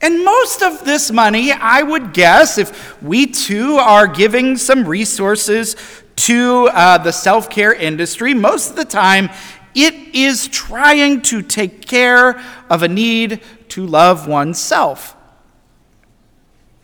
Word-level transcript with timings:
And 0.00 0.24
most 0.24 0.62
of 0.62 0.84
this 0.84 1.10
money, 1.10 1.50
I 1.50 1.82
would 1.82 2.12
guess, 2.12 2.58
if 2.58 3.02
we 3.02 3.26
too 3.26 3.76
are 3.76 4.06
giving 4.06 4.56
some 4.56 4.86
resources 4.86 5.74
to 6.16 6.68
uh, 6.72 6.98
the 6.98 7.12
self 7.12 7.50
care 7.50 7.72
industry, 7.72 8.34
most 8.34 8.70
of 8.70 8.76
the 8.76 8.84
time 8.84 9.30
it 9.74 9.94
is 10.14 10.48
trying 10.48 11.22
to 11.22 11.42
take 11.42 11.86
care 11.86 12.40
of 12.70 12.82
a 12.82 12.88
need 12.88 13.40
to 13.68 13.86
love 13.86 14.26
oneself. 14.26 15.14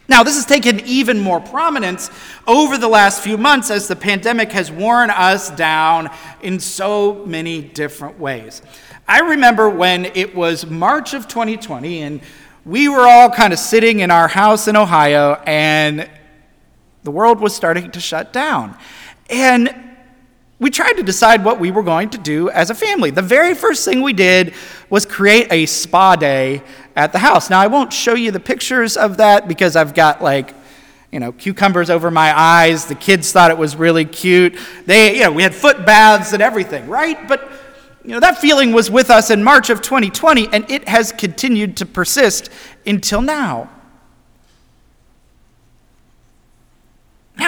Now, 0.07 0.23
this 0.23 0.35
has 0.35 0.45
taken 0.45 0.81
even 0.81 1.19
more 1.19 1.41
prominence 1.41 2.11
over 2.47 2.77
the 2.77 2.89
last 2.89 3.23
few 3.23 3.39
months 3.39 3.71
as 3.71 3.89
the 3.89 3.97
pandemic 3.97 4.53
has 4.53 4.71
worn 4.71 5.09
us 5.09 5.51
down 5.51 6.11
in 6.43 6.61
so 6.61 7.25
many 7.25 7.63
different 7.63 8.21
ways. 8.21 8.61
I 9.09 9.21
remember 9.21 9.69
when 9.71 10.05
it 10.07 10.35
was 10.35 10.67
March 10.67 11.15
of 11.15 11.27
2020, 11.27 12.03
and 12.03 12.21
we 12.67 12.89
were 12.89 13.07
all 13.07 13.31
kind 13.31 13.53
of 13.53 13.59
sitting 13.59 14.01
in 14.01 14.11
our 14.11 14.29
house 14.29 14.69
in 14.69 14.77
Ohio, 14.77 15.43
and 15.47 16.09
the 17.03 17.11
world 17.11 17.41
was 17.41 17.55
starting 17.55 17.91
to 17.91 18.01
shut 18.01 18.33
down. 18.33 18.77
And 19.31 19.75
we 20.65 20.71
tried 20.71 20.95
to 20.95 21.03
decide 21.03 21.45
what 21.45 21.61
we 21.61 21.71
were 21.71 21.83
going 21.83 22.09
to 22.09 22.17
do 22.17 22.49
as 22.49 22.71
a 22.71 22.75
family. 22.75 23.11
The 23.11 23.21
very 23.21 23.55
first 23.55 23.85
thing 23.85 24.01
we 24.01 24.15
did 24.15 24.55
was 24.89 25.05
create 25.05 25.53
a 25.53 25.67
spa 25.67 26.17
day 26.17 26.63
at 26.97 27.13
the 27.13 27.19
house. 27.19 27.51
Now, 27.51 27.61
I 27.61 27.67
won't 27.67 27.93
show 27.93 28.15
you 28.15 28.31
the 28.31 28.41
pictures 28.41 28.97
of 28.97 29.19
that 29.19 29.47
because 29.47 29.77
I've 29.77 29.93
got 29.93 30.23
like, 30.23 30.55
you 31.13 31.21
know, 31.21 31.33
cucumbers 31.33 31.91
over 31.91 32.11
my 32.11 32.33
eyes. 32.35 32.87
The 32.87 32.95
kids 32.95 33.31
thought 33.31 33.51
it 33.51 33.59
was 33.59 33.77
really 33.77 34.07
cute. 34.07 34.59
They, 34.87 35.17
you 35.17 35.25
know, 35.25 35.33
we 35.33 35.43
had 35.43 35.55
foot 35.55 35.85
baths 35.85 36.33
and 36.33 36.43
everything, 36.43 36.89
right? 36.89 37.29
But, 37.29 37.47
you 38.03 38.13
know, 38.13 38.21
that 38.21 38.39
feeling 38.39 38.73
was 38.73 38.91
with 38.91 39.11
us 39.11 39.29
in 39.29 39.45
March 39.45 39.69
of 39.69 39.83
2020, 39.83 40.49
and 40.51 40.71
it 40.71 40.89
has 40.89 41.13
continued 41.13 41.77
to 41.77 41.85
persist 41.85 42.49
until 42.87 43.21
now. 43.21 43.69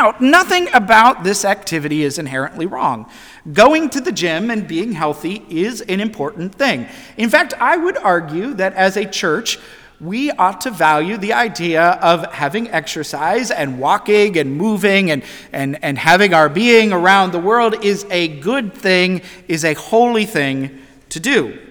Now, 0.06 0.14
nothing 0.20 0.68
about 0.72 1.24
this 1.24 1.44
activity 1.44 2.04
is 2.04 2.16
inherently 2.16 2.64
wrong. 2.66 3.10
Going 3.52 3.90
to 3.90 4.00
the 4.00 4.12
gym 4.12 4.52
and 4.52 4.68
being 4.68 4.92
healthy 4.92 5.44
is 5.48 5.80
an 5.80 5.98
important 5.98 6.54
thing. 6.54 6.86
In 7.16 7.28
fact, 7.28 7.54
I 7.58 7.76
would 7.76 7.98
argue 7.98 8.54
that 8.54 8.72
as 8.74 8.96
a 8.96 9.04
church, 9.04 9.58
we 10.00 10.30
ought 10.30 10.60
to 10.60 10.70
value 10.70 11.16
the 11.16 11.32
idea 11.32 11.82
of 11.82 12.32
having 12.32 12.70
exercise 12.70 13.50
and 13.50 13.80
walking 13.80 14.38
and 14.38 14.56
moving 14.56 15.10
and, 15.10 15.24
and, 15.52 15.82
and 15.82 15.98
having 15.98 16.32
our 16.32 16.48
being 16.48 16.92
around 16.92 17.32
the 17.32 17.40
world 17.40 17.84
is 17.84 18.06
a 18.08 18.28
good 18.28 18.74
thing, 18.74 19.22
is 19.48 19.64
a 19.64 19.74
holy 19.74 20.24
thing 20.24 20.82
to 21.08 21.18
do. 21.18 21.65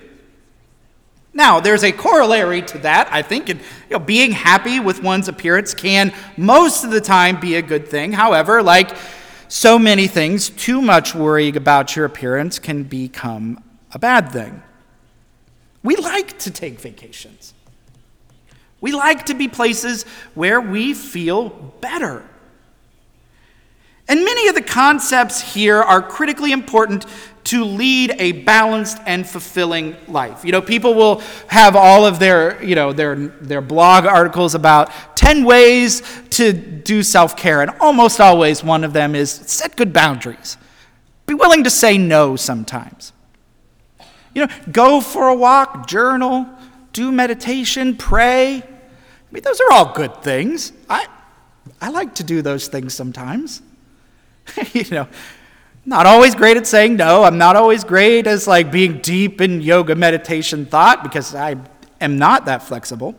Now, 1.35 1.59
there's 1.59 1.84
a 1.84 1.91
corollary 1.91 2.62
to 2.62 2.78
that. 2.79 3.09
I 3.12 3.22
think 3.22 3.50
And, 3.50 3.59
you 3.59 3.97
know, 3.97 4.00
being 4.00 4.31
happy 4.31 4.79
with 4.79 5.03
one's 5.03 5.28
appearance 5.28 5.73
can 5.73 6.13
most 6.38 6.85
of 6.85 6.91
the 6.91 7.01
time 7.01 7.41
be 7.41 7.56
a 7.56 7.62
good 7.62 7.90
thing. 7.90 8.13
However, 8.13 8.63
like 8.63 8.96
so 9.50 9.78
many 9.78 10.07
things, 10.07 10.50
too 10.50 10.81
much 10.81 11.13
worrying 11.13 11.57
about 11.57 11.94
your 11.94 12.06
appearance 12.06 12.57
can 12.57 12.84
become 12.84 13.62
a 13.91 14.00
bad 14.00 14.31
thing. 14.31 14.63
We 15.84 15.97
like 15.97 16.40
to 16.40 16.51
take 16.51 16.79
vacations. 16.79 17.53
We 18.79 18.94
like 18.94 19.25
to 19.25 19.34
be 19.34 19.50
places 19.50 20.03
where 20.35 20.62
we 20.62 20.94
feel 20.94 21.50
better. 21.50 22.24
And 24.07 24.24
many 24.24 24.47
of 24.47 24.56
the 24.56 24.62
concepts 24.62 25.53
here 25.53 25.81
are 25.81 26.01
critically 26.01 26.53
important 26.53 27.06
to 27.45 27.63
lead 27.63 28.16
a 28.17 28.31
balanced 28.31 28.97
and 29.06 29.28
fulfilling 29.28 29.95
life. 30.07 30.44
You 30.44 30.51
know, 30.51 30.61
people 30.61 30.95
will 30.95 31.22
have 31.47 31.75
all 31.75 32.06
of 32.06 32.19
their, 32.19 32.61
you 32.63 32.75
know, 32.75 32.91
their, 32.91 33.16
their 33.16 33.61
blog 33.61 34.06
articles 34.06 34.56
about 34.56 34.91
10 35.16 35.44
ways 35.45 36.01
to 36.31 36.53
do 36.53 37.03
self 37.03 37.38
care, 37.38 37.61
and 37.61 37.72
almost 37.79 38.19
always 38.19 38.63
one 38.63 38.83
of 38.83 38.94
them 38.94 39.16
is 39.16 39.31
set 39.31 39.75
good 39.75 39.94
boundaries. 39.94 40.57
Be 41.28 41.33
willing 41.33 41.63
to 41.63 41.69
say 41.69 41.97
no 41.97 42.35
sometimes. 42.35 43.13
You 44.33 44.45
know, 44.47 44.53
go 44.72 45.00
for 45.00 45.29
a 45.29 45.35
walk, 45.35 45.88
journal, 45.88 46.47
do 46.94 47.12
meditation, 47.12 47.95
pray. 47.95 48.57
I 48.57 49.31
mean, 49.31 49.44
those 49.44 49.62
are 49.62 49.72
all 49.72 49.94
good 49.94 50.23
things. 50.23 50.73
I, 50.89 51.07
I 51.79 51.89
like 51.89 52.16
to 52.16 52.23
do 52.23 52.41
those 52.41 52.67
things 52.67 52.94
sometimes. 52.94 53.62
you 54.73 54.85
know, 54.91 55.07
not 55.85 56.06
always 56.06 56.34
great 56.34 56.57
at 56.57 56.66
saying 56.66 56.96
no. 56.96 57.23
I'm 57.23 57.38
not 57.38 57.56
always 57.56 57.84
great 57.84 58.25
as 58.25 58.47
like 58.47 58.72
being 58.72 59.00
deep 59.00 59.40
in 59.40 59.62
yoga 59.62 59.96
meditation 59.96 60.66
thought 60.66 61.03
because 61.03 61.35
I 61.35 61.57
am 62.01 62.18
not 62.18 62.46
that 62.46 62.63
flexible. 62.63 63.16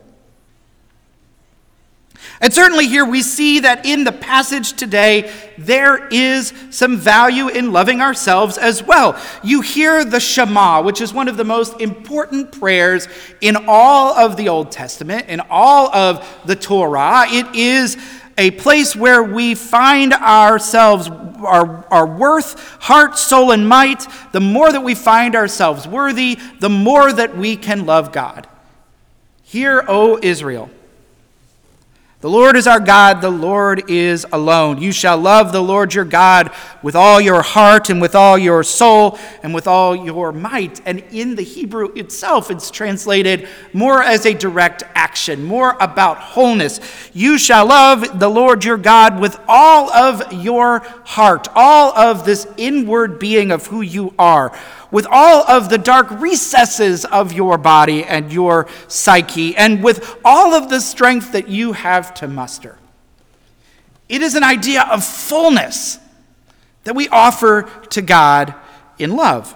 And 2.41 2.53
certainly 2.53 2.87
here 2.87 3.05
we 3.05 3.21
see 3.21 3.61
that 3.61 3.85
in 3.85 4.03
the 4.03 4.11
passage 4.11 4.73
today, 4.73 5.31
there 5.57 6.07
is 6.09 6.53
some 6.69 6.97
value 6.97 7.47
in 7.47 7.71
loving 7.71 8.01
ourselves 8.01 8.57
as 8.57 8.83
well. 8.83 9.19
You 9.43 9.61
hear 9.61 10.03
the 10.03 10.19
Shema, 10.19 10.81
which 10.81 11.01
is 11.01 11.13
one 11.13 11.27
of 11.27 11.37
the 11.37 11.43
most 11.43 11.79
important 11.79 12.51
prayers 12.51 13.07
in 13.41 13.55
all 13.67 14.13
of 14.13 14.35
the 14.35 14.49
Old 14.49 14.71
Testament, 14.71 15.29
in 15.29 15.41
all 15.49 15.93
of 15.95 16.27
the 16.45 16.55
Torah. 16.55 17.25
It 17.27 17.55
is 17.55 17.97
a 18.37 18.51
place 18.51 18.95
where 18.95 19.23
we 19.23 19.55
find 19.55 20.13
ourselves, 20.13 21.09
our, 21.09 21.85
our 21.91 22.05
worth, 22.05 22.59
heart, 22.81 23.17
soul, 23.17 23.51
and 23.51 23.67
might. 23.67 24.05
The 24.31 24.39
more 24.39 24.71
that 24.71 24.83
we 24.83 24.95
find 24.95 25.35
ourselves 25.35 25.87
worthy, 25.87 26.37
the 26.59 26.69
more 26.69 27.11
that 27.11 27.35
we 27.35 27.55
can 27.55 27.85
love 27.85 28.11
God. 28.11 28.47
Hear, 29.43 29.83
O 29.87 30.19
Israel. 30.21 30.69
The 32.27 32.33
Lord 32.33 32.57
is 32.57 32.67
our 32.67 32.81
God, 32.81 33.21
the 33.21 33.29
Lord 33.29 33.89
is 33.89 34.25
alone. 34.33 34.81
You 34.81 34.91
shall 34.91 35.17
love 35.17 35.53
the 35.53 35.63
Lord 35.63 35.93
your 35.93 36.03
God 36.03 36.51
with 36.83 36.93
all 36.93 37.21
your 37.21 37.41
heart 37.41 37.89
and 37.89 38.01
with 38.01 38.15
all 38.15 38.37
your 38.37 38.65
soul 38.65 39.17
and 39.43 39.53
with 39.53 39.65
all 39.65 39.95
your 39.95 40.33
might. 40.33 40.81
And 40.85 41.05
in 41.11 41.35
the 41.35 41.41
Hebrew 41.41 41.93
itself, 41.93 42.51
it's 42.51 42.69
translated 42.69 43.47
more 43.71 44.03
as 44.03 44.25
a 44.25 44.33
direct 44.33 44.83
action, 44.93 45.45
more 45.45 45.77
about 45.79 46.17
wholeness. 46.17 46.81
You 47.13 47.37
shall 47.37 47.67
love 47.67 48.19
the 48.19 48.29
Lord 48.29 48.65
your 48.65 48.75
God 48.75 49.21
with 49.21 49.39
all 49.47 49.89
of 49.89 50.33
your 50.33 50.79
heart, 51.05 51.47
all 51.55 51.97
of 51.97 52.25
this 52.25 52.45
inward 52.57 53.19
being 53.19 53.51
of 53.51 53.67
who 53.67 53.79
you 53.79 54.13
are 54.19 54.51
with 54.91 55.07
all 55.09 55.43
of 55.49 55.69
the 55.69 55.77
dark 55.77 56.09
recesses 56.11 57.05
of 57.05 57.33
your 57.33 57.57
body 57.57 58.03
and 58.03 58.31
your 58.31 58.67
psyche, 58.87 59.55
and 59.55 59.83
with 59.83 60.17
all 60.23 60.53
of 60.53 60.69
the 60.69 60.79
strength 60.79 61.31
that 61.31 61.47
you 61.47 61.73
have 61.73 62.13
to 62.15 62.27
muster. 62.27 62.77
It 64.09 64.21
is 64.21 64.35
an 64.35 64.43
idea 64.43 64.83
of 64.83 65.03
fullness 65.03 65.99
that 66.85 66.95
we 66.95 67.09
offer 67.09 67.69
to 67.89 68.01
God 68.01 68.55
in 68.97 69.15
love. 69.15 69.55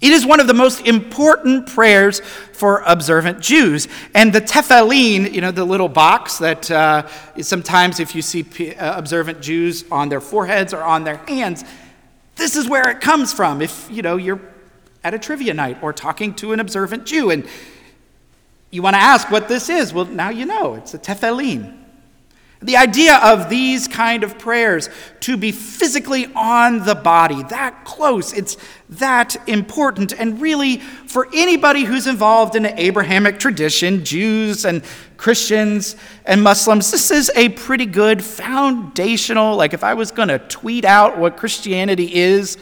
It 0.00 0.12
is 0.12 0.24
one 0.24 0.40
of 0.40 0.46
the 0.46 0.54
most 0.54 0.86
important 0.86 1.66
prayers 1.66 2.20
for 2.20 2.82
observant 2.86 3.40
Jews. 3.40 3.86
And 4.14 4.32
the 4.32 4.40
tefillin, 4.40 5.30
you 5.32 5.42
know, 5.42 5.50
the 5.50 5.64
little 5.64 5.90
box 5.90 6.38
that 6.38 6.70
uh, 6.70 7.06
sometimes 7.42 8.00
if 8.00 8.14
you 8.14 8.22
see 8.22 8.74
uh, 8.74 8.96
observant 8.96 9.42
Jews 9.42 9.84
on 9.90 10.08
their 10.08 10.22
foreheads 10.22 10.72
or 10.72 10.82
on 10.82 11.04
their 11.04 11.18
hands, 11.18 11.64
this 12.40 12.56
is 12.56 12.68
where 12.68 12.88
it 12.90 13.00
comes 13.00 13.32
from. 13.32 13.62
If, 13.62 13.88
you 13.90 14.02
know, 14.02 14.16
you're 14.16 14.40
at 15.04 15.14
a 15.14 15.18
trivia 15.18 15.54
night 15.54 15.82
or 15.82 15.92
talking 15.92 16.34
to 16.36 16.52
an 16.52 16.58
observant 16.58 17.06
Jew 17.06 17.30
and 17.30 17.46
you 18.70 18.82
want 18.82 18.94
to 18.94 19.00
ask 19.00 19.30
what 19.30 19.48
this 19.48 19.68
is, 19.68 19.92
well, 19.92 20.06
now 20.06 20.30
you 20.30 20.46
know. 20.46 20.74
It's 20.74 20.94
a 20.94 20.98
tefillin. 20.98 21.79
The 22.62 22.76
idea 22.76 23.16
of 23.16 23.48
these 23.48 23.88
kind 23.88 24.22
of 24.22 24.38
prayers 24.38 24.90
to 25.20 25.38
be 25.38 25.50
physically 25.50 26.26
on 26.34 26.84
the 26.84 26.94
body, 26.94 27.42
that 27.44 27.86
close, 27.86 28.34
it's 28.34 28.58
that 28.90 29.34
important. 29.48 30.12
And 30.12 30.42
really, 30.42 30.76
for 30.76 31.26
anybody 31.32 31.84
who's 31.84 32.06
involved 32.06 32.56
in 32.56 32.66
an 32.66 32.78
Abrahamic 32.78 33.38
tradition, 33.38 34.04
Jews 34.04 34.66
and 34.66 34.82
Christians 35.16 35.96
and 36.26 36.42
Muslims, 36.42 36.90
this 36.90 37.10
is 37.10 37.30
a 37.34 37.48
pretty 37.48 37.86
good 37.86 38.22
foundational, 38.22 39.56
like 39.56 39.72
if 39.72 39.82
I 39.82 39.94
was 39.94 40.10
going 40.10 40.28
to 40.28 40.38
tweet 40.38 40.84
out 40.84 41.16
what 41.16 41.38
Christianity 41.38 42.14
is, 42.14 42.58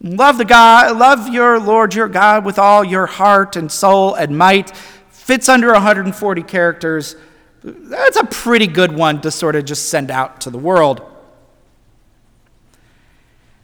love 0.00 0.38
the 0.38 0.44
God, 0.44 0.96
love 0.96 1.28
your 1.28 1.58
Lord 1.58 1.92
your 1.92 2.08
God 2.08 2.44
with 2.44 2.56
all 2.56 2.84
your 2.84 3.06
heart 3.06 3.56
and 3.56 3.70
soul 3.70 4.14
and 4.14 4.38
might, 4.38 4.76
fits 5.10 5.48
under 5.48 5.72
140 5.72 6.42
characters 6.44 7.16
that's 7.64 8.16
a 8.16 8.24
pretty 8.24 8.66
good 8.66 8.92
one 8.92 9.20
to 9.20 9.30
sort 9.30 9.56
of 9.56 9.64
just 9.64 9.88
send 9.88 10.10
out 10.10 10.40
to 10.42 10.50
the 10.50 10.58
world. 10.58 11.00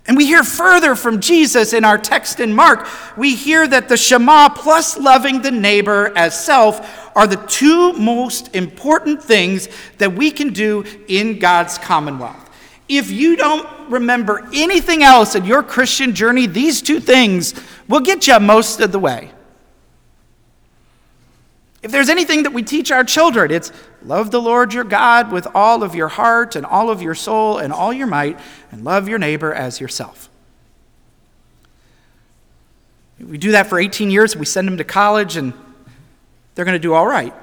And 0.06 0.16
we 0.16 0.26
hear 0.26 0.42
further 0.42 0.94
from 0.94 1.20
Jesus 1.20 1.74
in 1.74 1.84
our 1.84 1.98
text 1.98 2.40
in 2.40 2.54
Mark. 2.54 2.88
We 3.18 3.34
hear 3.34 3.68
that 3.68 3.90
the 3.90 3.96
Shema 3.98 4.48
plus 4.48 4.96
loving 4.96 5.42
the 5.42 5.50
neighbor 5.50 6.16
as 6.16 6.42
self 6.42 7.14
are 7.14 7.26
the 7.26 7.36
two 7.36 7.92
most 7.92 8.54
important 8.56 9.22
things 9.22 9.68
that 9.98 10.14
we 10.14 10.30
can 10.30 10.54
do 10.54 10.84
in 11.08 11.38
God's 11.38 11.76
commonwealth. 11.76 12.48
If 12.88 13.10
you 13.10 13.36
don't 13.36 13.68
remember 13.90 14.48
anything 14.54 15.02
else 15.02 15.34
in 15.34 15.44
your 15.44 15.62
Christian 15.62 16.14
journey, 16.14 16.46
these 16.46 16.80
two 16.80 17.00
things 17.00 17.52
will 17.86 18.00
get 18.00 18.26
you 18.26 18.40
most 18.40 18.80
of 18.80 18.92
the 18.92 18.98
way. 18.98 19.30
If 21.82 21.92
there's 21.92 22.08
anything 22.08 22.42
that 22.42 22.52
we 22.52 22.62
teach 22.62 22.90
our 22.90 23.04
children, 23.04 23.50
it's 23.50 23.72
love 24.02 24.30
the 24.30 24.40
Lord 24.40 24.74
your 24.74 24.84
God 24.84 25.30
with 25.30 25.46
all 25.54 25.82
of 25.82 25.94
your 25.94 26.08
heart 26.08 26.56
and 26.56 26.66
all 26.66 26.90
of 26.90 27.00
your 27.00 27.14
soul 27.14 27.58
and 27.58 27.72
all 27.72 27.92
your 27.92 28.08
might, 28.08 28.38
and 28.72 28.84
love 28.84 29.08
your 29.08 29.18
neighbor 29.18 29.54
as 29.54 29.80
yourself. 29.80 30.28
We 33.20 33.38
do 33.38 33.52
that 33.52 33.66
for 33.66 33.78
18 33.78 34.10
years, 34.10 34.36
we 34.36 34.44
send 34.44 34.68
them 34.68 34.76
to 34.78 34.84
college, 34.84 35.36
and 35.36 35.52
they're 36.54 36.64
going 36.64 36.74
to 36.74 36.80
do 36.80 36.94
all 36.94 37.06
right. 37.06 37.34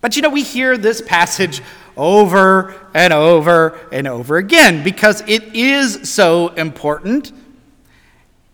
But 0.00 0.16
you 0.16 0.22
know, 0.22 0.30
we 0.30 0.42
hear 0.42 0.76
this 0.76 1.00
passage 1.00 1.62
over 1.96 2.74
and 2.94 3.12
over 3.12 3.78
and 3.92 4.08
over 4.08 4.36
again 4.38 4.82
because 4.82 5.22
it 5.26 5.54
is 5.54 6.10
so 6.10 6.48
important. 6.48 7.32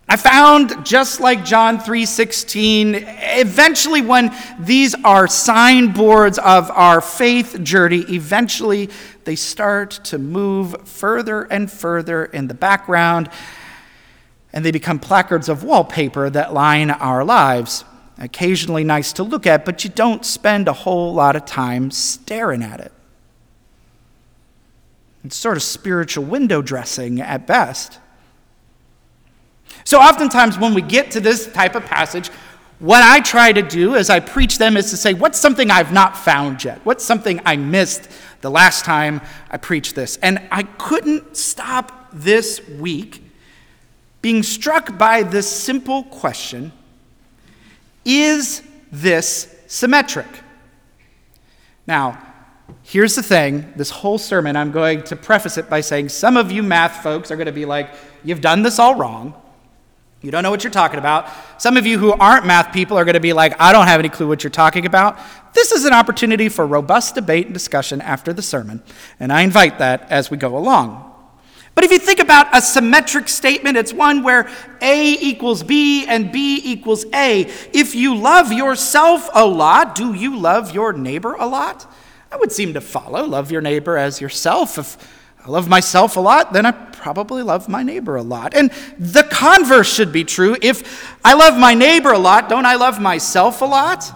I 0.09 0.15
found 0.15 0.85
just 0.85 1.19
like 1.19 1.43
John 1.43 1.79
3:16 1.79 2.95
eventually 2.95 3.99
when 3.99 4.33
these 4.57 4.95
are 5.03 5.27
signboards 5.27 6.39
of 6.39 6.71
our 6.71 7.01
faith 7.01 7.61
journey 7.61 8.05
eventually 8.07 8.89
they 9.25 9.35
start 9.35 9.91
to 10.05 10.17
move 10.17 10.87
further 10.87 11.43
and 11.43 11.69
further 11.69 12.23
in 12.23 12.47
the 12.47 12.53
background 12.53 13.29
and 14.53 14.63
they 14.63 14.71
become 14.71 14.97
placards 14.97 15.49
of 15.49 15.63
wallpaper 15.63 16.29
that 16.29 16.53
line 16.53 16.89
our 16.89 17.25
lives. 17.25 17.83
Occasionally 18.17 18.85
nice 18.85 19.11
to 19.13 19.23
look 19.23 19.45
at 19.45 19.65
but 19.65 19.83
you 19.83 19.89
don't 19.89 20.25
spend 20.25 20.69
a 20.69 20.73
whole 20.73 21.13
lot 21.13 21.35
of 21.35 21.43
time 21.43 21.91
staring 21.91 22.63
at 22.63 22.79
it. 22.79 22.93
It's 25.25 25.35
sort 25.35 25.57
of 25.57 25.63
spiritual 25.63 26.23
window 26.23 26.61
dressing 26.61 27.19
at 27.19 27.45
best 27.45 27.99
so, 29.87 29.99
oftentimes, 29.99 30.57
when 30.57 30.73
we 30.73 30.81
get 30.81 31.11
to 31.11 31.21
this 31.21 31.47
type 31.47 31.73
of 31.73 31.85
passage, 31.85 32.29
what 32.79 33.01
I 33.01 33.21
try 33.21 33.53
to 33.53 33.61
do 33.61 33.95
as 33.95 34.09
I 34.09 34.19
preach 34.19 34.57
them 34.57 34.75
is 34.75 34.89
to 34.89 34.97
say, 34.97 35.13
What's 35.13 35.39
something 35.39 35.71
I've 35.71 35.93
not 35.93 36.17
found 36.17 36.61
yet? 36.61 36.81
What's 36.83 37.05
something 37.05 37.39
I 37.45 37.55
missed 37.55 38.09
the 38.41 38.51
last 38.51 38.83
time 38.83 39.21
I 39.49 39.55
preached 39.55 39.95
this? 39.95 40.17
And 40.17 40.45
I 40.51 40.63
couldn't 40.63 41.37
stop 41.37 42.09
this 42.11 42.67
week 42.67 43.23
being 44.21 44.43
struck 44.43 44.97
by 44.97 45.23
this 45.23 45.49
simple 45.49 46.03
question 46.03 46.73
Is 48.03 48.61
this 48.91 49.55
symmetric? 49.67 50.27
Now, 51.87 52.21
here's 52.83 53.15
the 53.15 53.23
thing 53.23 53.71
this 53.77 53.89
whole 53.89 54.17
sermon, 54.17 54.57
I'm 54.57 54.73
going 54.73 55.03
to 55.03 55.15
preface 55.15 55.57
it 55.57 55.69
by 55.69 55.79
saying 55.79 56.09
some 56.09 56.35
of 56.35 56.51
you 56.51 56.61
math 56.61 57.01
folks 57.01 57.31
are 57.31 57.37
going 57.37 57.45
to 57.45 57.53
be 57.53 57.65
like, 57.65 57.89
You've 58.23 58.41
done 58.41 58.63
this 58.63 58.79
all 58.79 58.95
wrong. 58.95 59.33
You 60.21 60.31
don't 60.31 60.41
know 60.41 60.49
what 60.49 60.63
you're 60.63 60.71
talking 60.71 60.97
about. 60.97 61.29
Some 61.61 61.77
of 61.77 61.85
you 61.85 61.99
who 61.99 62.11
aren't 62.11 62.45
math 62.45 62.73
people 62.73 62.97
are 62.97 63.05
going 63.05 63.13
to 63.13 63.19
be 63.19 63.33
like, 63.33 63.59
I 63.61 63.71
don't 63.71 63.85
have 63.85 63.99
any 63.99 64.09
clue 64.09 64.27
what 64.27 64.43
you're 64.43 64.49
talking 64.49 64.85
about. 64.85 65.19
This 65.53 65.71
is 65.71 65.85
an 65.85 65.93
opportunity 65.93 66.49
for 66.49 66.65
robust 66.65 67.15
debate 67.15 67.45
and 67.45 67.53
discussion 67.53 68.01
after 68.01 68.33
the 68.33 68.41
sermon, 68.41 68.81
and 69.19 69.31
I 69.31 69.41
invite 69.41 69.79
that 69.79 70.09
as 70.09 70.31
we 70.31 70.37
go 70.37 70.57
along. 70.57 71.03
But 71.75 71.83
if 71.83 71.91
you 71.91 71.99
think 71.99 72.19
about 72.19 72.57
a 72.57 72.61
symmetric 72.61 73.27
statement, 73.27 73.77
it's 73.77 73.93
one 73.93 74.23
where 74.23 74.49
A 74.81 75.11
equals 75.13 75.61
B 75.61 76.07
and 76.07 76.31
B 76.31 76.59
equals 76.63 77.05
A. 77.13 77.41
If 77.71 77.93
you 77.93 78.15
love 78.15 78.51
yourself 78.51 79.29
a 79.35 79.45
lot, 79.45 79.93
do 79.93 80.15
you 80.15 80.39
love 80.39 80.73
your 80.73 80.91
neighbor 80.91 81.35
a 81.35 81.45
lot? 81.45 81.85
That 82.31 82.39
would 82.39 82.51
seem 82.51 82.73
to 82.73 82.81
follow. 82.81 83.23
Love 83.25 83.51
your 83.51 83.61
neighbor 83.61 83.95
as 83.95 84.19
yourself. 84.19 84.79
If 84.79 85.16
I 85.47 85.49
love 85.49 85.69
myself 85.69 86.17
a 86.17 86.19
lot, 86.19 86.51
then 86.51 86.65
I 86.65 86.71
probably 86.71 87.41
love 87.41 87.69
my 87.69 87.81
neighbor 87.81 88.17
a 88.17 88.21
lot. 88.21 88.53
And 88.53 88.69
the 88.99 89.23
converse 89.23 89.91
should 89.91 90.11
be 90.11 90.25
true. 90.25 90.57
If 90.61 91.17
I 91.23 91.35
love 91.35 91.57
my 91.57 91.73
neighbor 91.73 92.11
a 92.11 92.19
lot, 92.19 92.49
don't 92.49 92.65
I 92.65 92.75
love 92.75 92.99
myself 92.99 93.61
a 93.61 93.65
lot? 93.65 94.11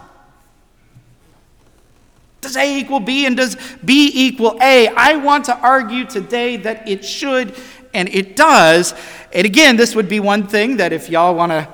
Does 2.42 2.58
A 2.58 2.78
equal 2.78 3.00
B 3.00 3.26
and 3.26 3.38
does 3.38 3.56
B 3.86 4.12
equal 4.14 4.58
A? 4.62 4.90
I 4.90 5.16
want 5.16 5.46
to 5.46 5.58
argue 5.58 6.04
today 6.04 6.58
that 6.58 6.90
it 6.90 7.06
should 7.06 7.56
and 7.94 8.10
it 8.10 8.36
does. 8.36 8.94
And 9.32 9.46
again, 9.46 9.78
this 9.78 9.96
would 9.96 10.10
be 10.10 10.20
one 10.20 10.48
thing 10.48 10.78
that 10.78 10.92
if 10.92 11.10
y'all 11.10 11.34
want 11.34 11.54
to 11.54 11.70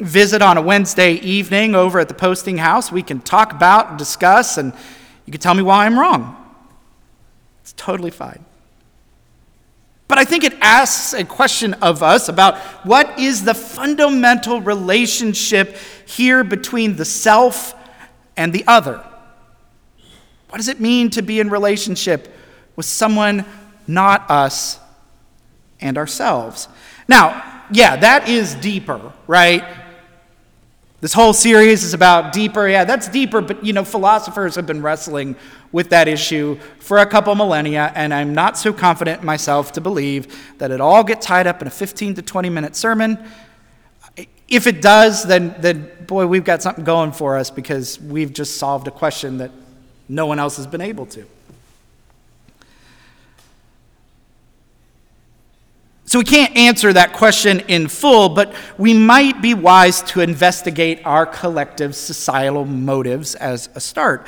visit 0.00 0.42
on 0.42 0.56
a 0.56 0.62
Wednesday 0.62 1.12
evening 1.12 1.76
over 1.76 2.00
at 2.00 2.08
the 2.08 2.14
posting 2.14 2.58
house, 2.58 2.90
we 2.90 3.04
can 3.04 3.20
talk 3.20 3.52
about 3.52 3.90
and 3.90 3.98
discuss, 3.98 4.58
and 4.58 4.72
you 5.26 5.30
can 5.30 5.40
tell 5.40 5.54
me 5.54 5.62
why 5.62 5.86
I'm 5.86 5.96
wrong. 5.96 6.36
It's 7.60 7.72
totally 7.74 8.10
fine. 8.10 8.45
But 10.08 10.18
I 10.18 10.24
think 10.24 10.44
it 10.44 10.54
asks 10.60 11.14
a 11.14 11.24
question 11.24 11.74
of 11.74 12.02
us 12.02 12.28
about 12.28 12.58
what 12.86 13.18
is 13.18 13.44
the 13.44 13.54
fundamental 13.54 14.60
relationship 14.60 15.76
here 16.06 16.44
between 16.44 16.96
the 16.96 17.04
self 17.04 17.74
and 18.36 18.52
the 18.52 18.64
other? 18.66 19.04
What 20.48 20.58
does 20.58 20.68
it 20.68 20.80
mean 20.80 21.10
to 21.10 21.22
be 21.22 21.40
in 21.40 21.50
relationship 21.50 22.32
with 22.76 22.86
someone 22.86 23.44
not 23.86 24.30
us 24.30 24.78
and 25.80 25.98
ourselves? 25.98 26.68
Now, 27.08 27.64
yeah, 27.72 27.96
that 27.96 28.28
is 28.28 28.54
deeper, 28.54 29.12
right? 29.26 29.64
This 31.00 31.12
whole 31.12 31.32
series 31.32 31.84
is 31.84 31.94
about 31.94 32.32
deeper. 32.32 32.68
Yeah, 32.68 32.84
that's 32.84 33.08
deeper, 33.08 33.40
but 33.40 33.64
you 33.64 33.72
know, 33.72 33.84
philosophers 33.84 34.54
have 34.54 34.66
been 34.66 34.82
wrestling 34.82 35.36
with 35.76 35.90
that 35.90 36.08
issue 36.08 36.58
for 36.78 36.96
a 36.96 37.04
couple 37.04 37.34
millennia, 37.34 37.92
and 37.94 38.14
I'm 38.14 38.32
not 38.32 38.56
so 38.56 38.72
confident 38.72 39.22
myself 39.22 39.72
to 39.72 39.82
believe 39.82 40.56
that 40.56 40.70
it 40.70 40.80
all 40.80 41.04
get 41.04 41.20
tied 41.20 41.46
up 41.46 41.60
in 41.60 41.68
a 41.68 41.70
15 41.70 42.14
to 42.14 42.22
20 42.22 42.48
minute 42.48 42.74
sermon. 42.74 43.22
If 44.48 44.66
it 44.66 44.80
does, 44.80 45.24
then, 45.24 45.54
then 45.58 45.90
boy, 46.06 46.28
we've 46.28 46.44
got 46.44 46.62
something 46.62 46.82
going 46.82 47.12
for 47.12 47.36
us 47.36 47.50
because 47.50 48.00
we've 48.00 48.32
just 48.32 48.56
solved 48.56 48.88
a 48.88 48.90
question 48.90 49.36
that 49.36 49.50
no 50.08 50.24
one 50.24 50.38
else 50.38 50.56
has 50.56 50.66
been 50.66 50.80
able 50.80 51.04
to. 51.08 51.26
So 56.06 56.20
we 56.20 56.24
can't 56.24 56.56
answer 56.56 56.90
that 56.90 57.12
question 57.12 57.60
in 57.68 57.88
full, 57.88 58.30
but 58.30 58.54
we 58.78 58.94
might 58.94 59.42
be 59.42 59.52
wise 59.52 60.00
to 60.04 60.22
investigate 60.22 61.02
our 61.04 61.26
collective 61.26 61.94
societal 61.94 62.64
motives 62.64 63.34
as 63.34 63.68
a 63.74 63.80
start. 63.80 64.26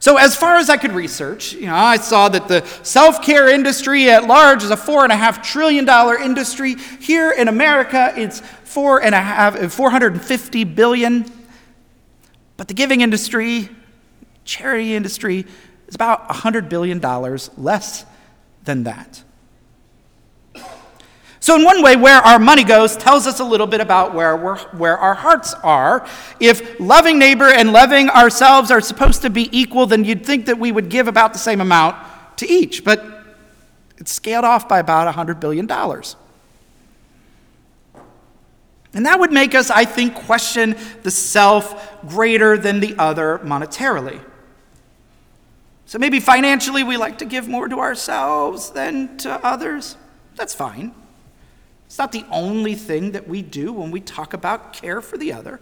So, 0.00 0.16
as 0.16 0.34
far 0.34 0.56
as 0.56 0.70
I 0.70 0.78
could 0.78 0.92
research, 0.92 1.52
you 1.52 1.66
know, 1.66 1.74
I 1.74 1.98
saw 1.98 2.30
that 2.30 2.48
the 2.48 2.66
self 2.82 3.22
care 3.22 3.48
industry 3.48 4.08
at 4.10 4.26
large 4.26 4.62
is 4.62 4.70
a 4.70 4.76
four 4.76 5.04
and 5.04 5.12
a 5.12 5.16
half 5.16 5.42
trillion 5.42 5.84
dollar 5.84 6.18
industry. 6.18 6.74
Here 6.74 7.30
in 7.30 7.48
America, 7.48 8.12
it's 8.16 8.40
four 8.64 9.02
and 9.02 9.14
a 9.14 9.20
half, 9.20 9.56
uh, 9.56 9.68
450 9.68 10.64
billion. 10.64 11.30
But 12.56 12.68
the 12.68 12.74
giving 12.74 13.02
industry, 13.02 13.68
charity 14.46 14.94
industry, 14.94 15.44
is 15.86 15.94
about 15.94 16.28
$100 16.30 16.70
billion 16.70 16.98
less 17.58 18.06
than 18.64 18.84
that. 18.84 19.22
So, 21.42 21.56
in 21.56 21.64
one 21.64 21.82
way, 21.82 21.96
where 21.96 22.18
our 22.18 22.38
money 22.38 22.64
goes 22.64 22.98
tells 22.98 23.26
us 23.26 23.40
a 23.40 23.44
little 23.44 23.66
bit 23.66 23.80
about 23.80 24.14
where, 24.14 24.36
we're, 24.36 24.58
where 24.72 24.98
our 24.98 25.14
hearts 25.14 25.54
are. 25.54 26.06
If 26.38 26.78
loving 26.78 27.18
neighbor 27.18 27.48
and 27.48 27.72
loving 27.72 28.10
ourselves 28.10 28.70
are 28.70 28.82
supposed 28.82 29.22
to 29.22 29.30
be 29.30 29.48
equal, 29.58 29.86
then 29.86 30.04
you'd 30.04 30.24
think 30.24 30.44
that 30.46 30.58
we 30.58 30.70
would 30.70 30.90
give 30.90 31.08
about 31.08 31.32
the 31.32 31.38
same 31.38 31.62
amount 31.62 31.96
to 32.36 32.46
each. 32.46 32.84
But 32.84 33.02
it's 33.96 34.12
scaled 34.12 34.44
off 34.44 34.68
by 34.68 34.80
about 34.80 35.12
$100 35.14 35.40
billion. 35.40 35.70
And 38.92 39.06
that 39.06 39.18
would 39.18 39.32
make 39.32 39.54
us, 39.54 39.70
I 39.70 39.86
think, 39.86 40.14
question 40.14 40.76
the 41.04 41.10
self 41.10 42.06
greater 42.06 42.58
than 42.58 42.80
the 42.80 42.96
other 42.98 43.38
monetarily. 43.38 44.20
So 45.86 45.98
maybe 45.98 46.20
financially 46.20 46.84
we 46.84 46.98
like 46.98 47.18
to 47.18 47.24
give 47.24 47.48
more 47.48 47.66
to 47.66 47.78
ourselves 47.78 48.70
than 48.70 49.16
to 49.18 49.44
others. 49.44 49.96
That's 50.36 50.54
fine. 50.54 50.94
It's 51.90 51.98
not 51.98 52.12
the 52.12 52.24
only 52.30 52.76
thing 52.76 53.10
that 53.12 53.26
we 53.26 53.42
do 53.42 53.72
when 53.72 53.90
we 53.90 53.98
talk 53.98 54.32
about 54.32 54.72
care 54.72 55.00
for 55.00 55.18
the 55.18 55.32
other. 55.32 55.58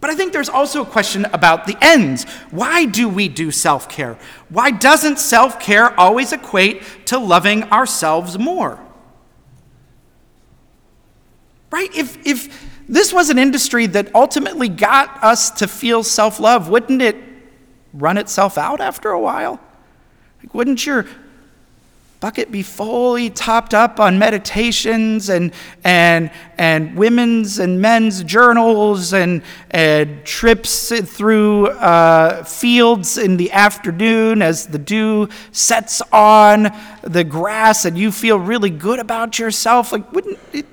But 0.00 0.10
I 0.10 0.16
think 0.16 0.32
there's 0.32 0.48
also 0.48 0.82
a 0.82 0.84
question 0.84 1.26
about 1.26 1.68
the 1.68 1.76
ends. 1.80 2.24
Why 2.50 2.86
do 2.86 3.08
we 3.08 3.28
do 3.28 3.52
self 3.52 3.88
care? 3.88 4.18
Why 4.48 4.72
doesn't 4.72 5.20
self 5.20 5.60
care 5.60 5.96
always 5.96 6.32
equate 6.32 6.82
to 7.06 7.20
loving 7.20 7.62
ourselves 7.70 8.36
more? 8.36 8.80
Right? 11.70 11.94
If, 11.94 12.26
if 12.26 12.68
this 12.88 13.12
was 13.12 13.30
an 13.30 13.38
industry 13.38 13.86
that 13.86 14.12
ultimately 14.12 14.68
got 14.68 15.22
us 15.22 15.52
to 15.52 15.68
feel 15.68 16.02
self 16.02 16.40
love, 16.40 16.68
wouldn't 16.68 17.00
it 17.00 17.14
run 17.94 18.18
itself 18.18 18.58
out 18.58 18.80
after 18.80 19.10
a 19.10 19.20
while? 19.20 19.60
Like, 20.42 20.52
wouldn't 20.52 20.84
your 20.84 21.06
bucket 22.22 22.52
be 22.52 22.62
fully 22.62 23.28
topped 23.30 23.74
up 23.74 23.98
on 23.98 24.16
meditations 24.16 25.28
and, 25.28 25.52
and, 25.82 26.30
and 26.56 26.96
women's 26.96 27.58
and 27.58 27.80
men's 27.80 28.22
journals 28.22 29.12
and, 29.12 29.42
and 29.72 30.24
trips 30.24 30.92
through 31.00 31.66
uh, 31.66 32.44
fields 32.44 33.18
in 33.18 33.38
the 33.38 33.50
afternoon 33.50 34.40
as 34.40 34.68
the 34.68 34.78
dew 34.78 35.28
sets 35.50 36.00
on 36.12 36.70
the 37.02 37.24
grass 37.24 37.84
and 37.84 37.98
you 37.98 38.12
feel 38.12 38.38
really 38.38 38.70
good 38.70 39.00
about 39.00 39.40
yourself? 39.40 39.90
Like, 39.90 40.12
wouldn't 40.12 40.38
it 40.52 40.66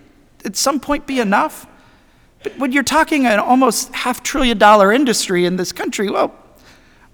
at 0.45 0.55
some 0.55 0.79
point 0.79 1.07
be 1.07 1.19
enough? 1.19 1.65
But 2.43 2.59
when 2.59 2.71
you're 2.71 2.83
talking 2.83 3.25
an 3.25 3.39
almost 3.39 3.91
half 3.95 4.21
trillion 4.21 4.59
dollar 4.59 4.91
industry 4.91 5.45
in 5.45 5.55
this 5.55 5.71
country, 5.71 6.11
well, 6.11 6.31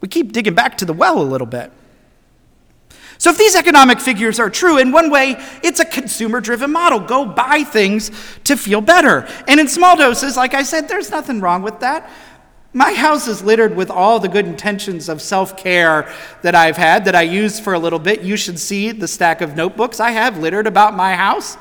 we 0.01 0.09
keep 0.09 0.33
digging 0.33 0.55
back 0.55 0.77
to 0.79 0.85
the 0.85 0.93
well 0.93 1.21
a 1.21 1.23
little 1.23 1.47
bit. 1.47 1.71
So, 3.17 3.29
if 3.29 3.37
these 3.37 3.55
economic 3.55 3.99
figures 3.99 4.39
are 4.39 4.49
true, 4.49 4.77
in 4.77 4.91
one 4.91 5.09
way, 5.09 5.35
it's 5.63 5.79
a 5.79 5.85
consumer 5.85 6.41
driven 6.41 6.71
model. 6.71 6.99
Go 6.99 7.25
buy 7.25 7.63
things 7.63 8.11
to 8.43 8.57
feel 8.57 8.81
better. 8.81 9.27
And 9.47 9.59
in 9.59 9.67
small 9.67 9.95
doses, 9.95 10.35
like 10.35 10.53
I 10.53 10.63
said, 10.63 10.87
there's 10.87 11.11
nothing 11.11 11.39
wrong 11.39 11.61
with 11.61 11.79
that. 11.79 12.09
My 12.73 12.91
house 12.91 13.29
is 13.29 13.41
littered 13.41 13.73
with 13.73 13.89
all 13.89 14.19
the 14.19 14.27
good 14.27 14.45
intentions 14.45 15.07
of 15.07 15.21
self 15.21 15.55
care 15.55 16.13
that 16.41 16.55
I've 16.55 16.75
had 16.75 17.05
that 17.05 17.15
I 17.15 17.21
used 17.21 17.63
for 17.63 17.73
a 17.73 17.79
little 17.79 17.99
bit. 17.99 18.21
You 18.21 18.35
should 18.35 18.59
see 18.59 18.91
the 18.91 19.07
stack 19.07 19.39
of 19.39 19.55
notebooks 19.55 20.01
I 20.01 20.11
have 20.11 20.39
littered 20.39 20.67
about 20.67 20.93
my 20.93 21.15
house 21.15 21.57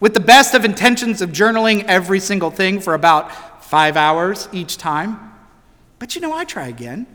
with 0.00 0.14
the 0.14 0.20
best 0.20 0.54
of 0.54 0.64
intentions 0.64 1.22
of 1.22 1.30
journaling 1.30 1.84
every 1.84 2.18
single 2.20 2.50
thing 2.50 2.80
for 2.80 2.94
about 2.94 3.64
five 3.64 3.96
hours 3.96 4.48
each 4.52 4.76
time. 4.76 5.32
But 6.00 6.14
you 6.14 6.20
know, 6.20 6.32
I 6.32 6.44
try 6.44 6.66
again. 6.66 7.06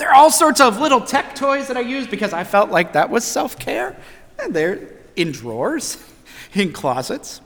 There 0.00 0.08
are 0.08 0.14
all 0.14 0.30
sorts 0.30 0.62
of 0.62 0.80
little 0.80 1.02
tech 1.02 1.34
toys 1.34 1.68
that 1.68 1.76
I 1.76 1.80
use 1.80 2.06
because 2.06 2.32
I 2.32 2.42
felt 2.42 2.70
like 2.70 2.94
that 2.94 3.10
was 3.10 3.22
self 3.22 3.58
care. 3.58 3.94
And 4.38 4.54
they're 4.54 4.96
in 5.14 5.30
drawers, 5.30 6.02
in 6.54 6.72
closets. 6.72 7.42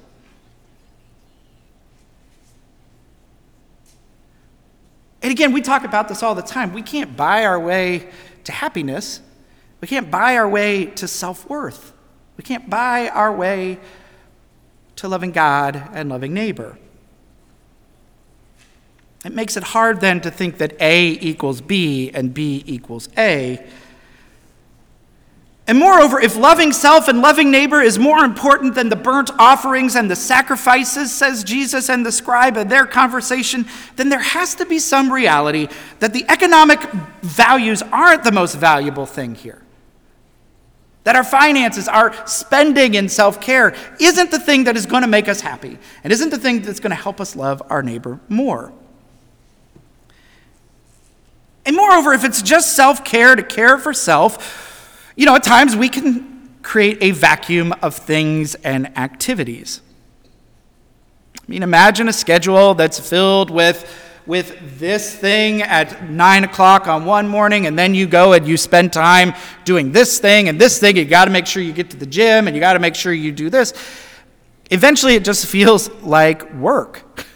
And 5.20 5.32
again, 5.32 5.52
we 5.52 5.62
talk 5.62 5.82
about 5.82 6.06
this 6.06 6.23
all 6.23 6.37
the 6.37 6.42
time. 6.42 6.73
We 6.73 6.82
can't 6.82 7.16
buy 7.16 7.44
our 7.44 7.58
way 7.58 8.08
to 8.44 8.52
happiness, 8.52 9.20
we 9.80 9.88
can't 9.88 10.08
buy 10.08 10.37
our 10.37 10.49
way 10.49 10.87
to 10.87 11.08
self 11.08 11.50
worth, 11.50 11.92
we 12.37 12.44
can't 12.44 12.70
buy 12.70 13.08
our 13.08 13.34
way 13.34 13.80
to 14.94 15.08
loving 15.08 15.32
God 15.32 15.90
and 15.92 16.08
loving 16.08 16.32
neighbor. 16.32 16.78
It 19.25 19.33
makes 19.33 19.57
it 19.57 19.62
hard 19.62 20.00
then 20.00 20.21
to 20.21 20.31
think 20.31 20.59
that 20.59 20.76
A 20.81 21.19
equals 21.21 21.61
B 21.61 22.11
and 22.12 22.35
B 22.35 22.62
equals 22.66 23.09
A. 23.16 23.64
And 25.66 25.78
moreover, 25.78 26.21
if 26.21 26.37
loving 26.37 26.73
self 26.73 27.09
and 27.09 27.23
loving 27.23 27.50
neighbor 27.50 27.81
is 27.81 27.99
more 27.99 28.23
important 28.23 28.75
than 28.75 28.90
the 28.90 28.97
burnt 28.97 29.31
offerings 29.38 29.97
and 29.97 30.11
the 30.11 30.16
sacrifices, 30.16 31.11
says 31.11 31.43
Jesus 31.43 31.88
and 31.88 32.04
the 32.04 32.12
scribe 32.12 32.59
in 32.59 32.69
their 32.69 32.85
conversation, 32.85 33.64
then 33.97 34.11
there 34.11 34.21
has 34.21 34.54
to 34.57 34.66
be 34.66 34.78
some 34.78 35.11
reality 35.11 35.69
that 36.00 36.12
the 36.12 36.26
economic 36.28 36.83
values 37.23 37.81
aren't 37.81 38.25
the 38.25 38.33
most 38.33 38.57
valuable 38.57 39.07
thing 39.07 39.35
here. 39.35 39.62
That 41.04 41.16
our 41.16 41.25
finances, 41.25 41.88
our 41.88 42.14
spending 42.26 42.93
in 42.95 43.09
self 43.09 43.40
care, 43.40 43.75
isn't 43.99 44.31
the 44.31 44.38
thing 44.38 44.64
that 44.64 44.76
is 44.76 44.85
going 44.85 45.02
to 45.02 45.09
make 45.09 45.28
us 45.28 45.40
happy 45.40 45.78
and 46.02 46.12
isn't 46.12 46.28
the 46.28 46.38
thing 46.38 46.61
that's 46.61 46.81
going 46.81 46.90
to 46.90 47.02
help 47.02 47.23
us 47.23 47.35
love 47.35 47.62
our 47.71 47.83
neighbor 47.83 48.21
more. 48.28 48.71
And 51.66 51.76
moreover, 51.76 52.12
if 52.12 52.25
it's 52.25 52.42
just 52.42 52.75
self 52.76 53.04
care 53.04 53.35
to 53.35 53.42
care 53.42 53.78
for 53.78 53.92
self, 53.92 55.12
you 55.16 55.26
know, 55.26 55.35
at 55.37 55.42
times 55.42 55.76
we 55.76 55.88
can 55.88 56.50
create 56.62 56.99
a 57.00 57.12
vacuum 57.12 57.73
of 57.83 57.94
things 57.94 58.54
and 58.56 58.97
activities. 58.99 59.80
I 61.37 61.44
mean, 61.47 61.62
imagine 61.62 62.09
a 62.09 62.12
schedule 62.12 62.75
that's 62.75 62.99
filled 62.99 63.50
with, 63.50 63.87
with 64.26 64.78
this 64.78 65.14
thing 65.14 65.61
at 65.61 66.09
nine 66.09 66.42
o'clock 66.44 66.88
on 66.88 67.04
one 67.04 67.28
morning, 67.28 67.66
and 67.66 67.78
then 67.78 67.94
you 67.94 68.06
go 68.06 68.33
and 68.33 68.49
you 68.49 68.56
spend 68.56 68.92
time 68.92 69.35
doing 69.64 69.92
this 69.92 70.18
thing 70.18 70.49
and 70.49 70.59
this 70.59 70.78
thing. 70.80 70.97
You 70.97 71.04
got 71.04 71.26
to 71.26 71.30
make 71.30 71.47
sure 71.47 71.62
you 71.62 71.73
get 71.75 71.90
to 71.90 71.99
the 71.99 72.06
gym, 72.06 72.47
and 72.47 72.56
you 72.56 72.61
got 72.61 72.73
to 72.73 72.78
make 72.78 72.94
sure 72.94 73.12
you 73.12 73.30
do 73.30 73.50
this. 73.50 73.75
Eventually, 74.71 75.14
it 75.14 75.25
just 75.25 75.47
feels 75.54 75.90
like 76.02 76.52
work. 76.54 77.26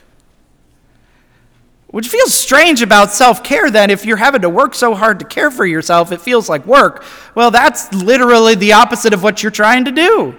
Which 1.88 2.08
feels 2.08 2.34
strange 2.34 2.82
about 2.82 3.12
self 3.12 3.42
care 3.42 3.70
then. 3.70 3.90
If 3.90 4.04
you're 4.04 4.18
having 4.18 4.42
to 4.42 4.50
work 4.50 4.74
so 4.74 4.94
hard 4.94 5.18
to 5.20 5.24
care 5.24 5.50
for 5.50 5.64
yourself, 5.64 6.12
it 6.12 6.20
feels 6.20 6.48
like 6.48 6.66
work. 6.66 7.04
Well, 7.34 7.50
that's 7.50 7.92
literally 7.94 8.54
the 8.54 8.74
opposite 8.74 9.14
of 9.14 9.22
what 9.22 9.42
you're 9.42 9.50
trying 9.50 9.86
to 9.86 9.92
do. 9.92 10.36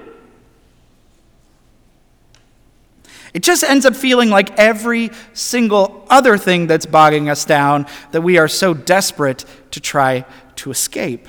It 3.34 3.44
just 3.44 3.63
ends 3.63 3.86
up 3.86 3.96
feeling 3.96 4.29
like 4.29 4.58
every 4.58 5.12
single 5.34 6.06
other 6.10 6.38
thing 6.38 6.68
that's 6.68 6.86
bogging 6.86 7.29
us 7.29 7.46
down 7.46 7.86
that 8.12 8.22
we 8.22 8.38
are 8.38 8.48
so 8.48 8.74
desperate 8.74 9.46
to 9.72 9.79
try 9.79 10.25
to 10.58 10.72
escape. 10.72 11.27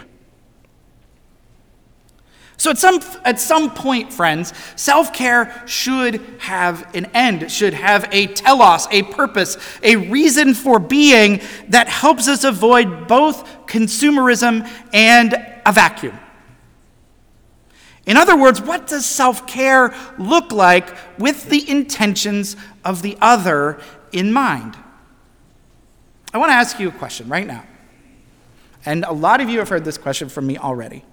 So, 2.60 2.68
at 2.68 2.76
some, 2.76 3.00
at 3.24 3.40
some 3.40 3.70
point, 3.70 4.12
friends, 4.12 4.52
self 4.76 5.14
care 5.14 5.62
should 5.66 6.16
have 6.40 6.94
an 6.94 7.06
end, 7.14 7.50
should 7.50 7.72
have 7.72 8.06
a 8.12 8.26
telos, 8.26 8.86
a 8.90 9.02
purpose, 9.02 9.56
a 9.82 9.96
reason 9.96 10.52
for 10.52 10.78
being 10.78 11.40
that 11.68 11.88
helps 11.88 12.28
us 12.28 12.44
avoid 12.44 13.08
both 13.08 13.48
consumerism 13.66 14.70
and 14.92 15.32
a 15.64 15.72
vacuum. 15.72 16.20
In 18.04 18.18
other 18.18 18.36
words, 18.36 18.60
what 18.60 18.86
does 18.86 19.06
self 19.06 19.46
care 19.46 19.94
look 20.18 20.52
like 20.52 20.94
with 21.18 21.48
the 21.48 21.66
intentions 21.66 22.56
of 22.84 23.00
the 23.00 23.16
other 23.22 23.80
in 24.12 24.34
mind? 24.34 24.76
I 26.34 26.36
want 26.36 26.50
to 26.50 26.56
ask 26.56 26.78
you 26.78 26.88
a 26.88 26.92
question 26.92 27.26
right 27.30 27.46
now. 27.46 27.64
And 28.84 29.06
a 29.06 29.12
lot 29.12 29.40
of 29.40 29.48
you 29.48 29.60
have 29.60 29.70
heard 29.70 29.86
this 29.86 29.96
question 29.96 30.28
from 30.28 30.46
me 30.46 30.58
already. 30.58 31.06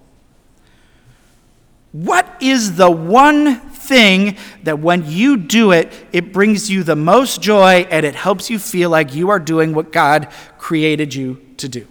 What 1.92 2.42
is 2.42 2.76
the 2.76 2.90
one 2.90 3.60
thing 3.60 4.36
that 4.64 4.78
when 4.78 5.06
you 5.06 5.36
do 5.36 5.72
it, 5.72 5.92
it 6.12 6.32
brings 6.32 6.70
you 6.70 6.82
the 6.82 6.96
most 6.96 7.40
joy 7.40 7.86
and 7.90 8.04
it 8.04 8.14
helps 8.14 8.50
you 8.50 8.58
feel 8.58 8.90
like 8.90 9.14
you 9.14 9.30
are 9.30 9.38
doing 9.38 9.74
what 9.74 9.92
God 9.92 10.28
created 10.58 11.14
you 11.14 11.40
to 11.56 11.68
do? 11.68 11.86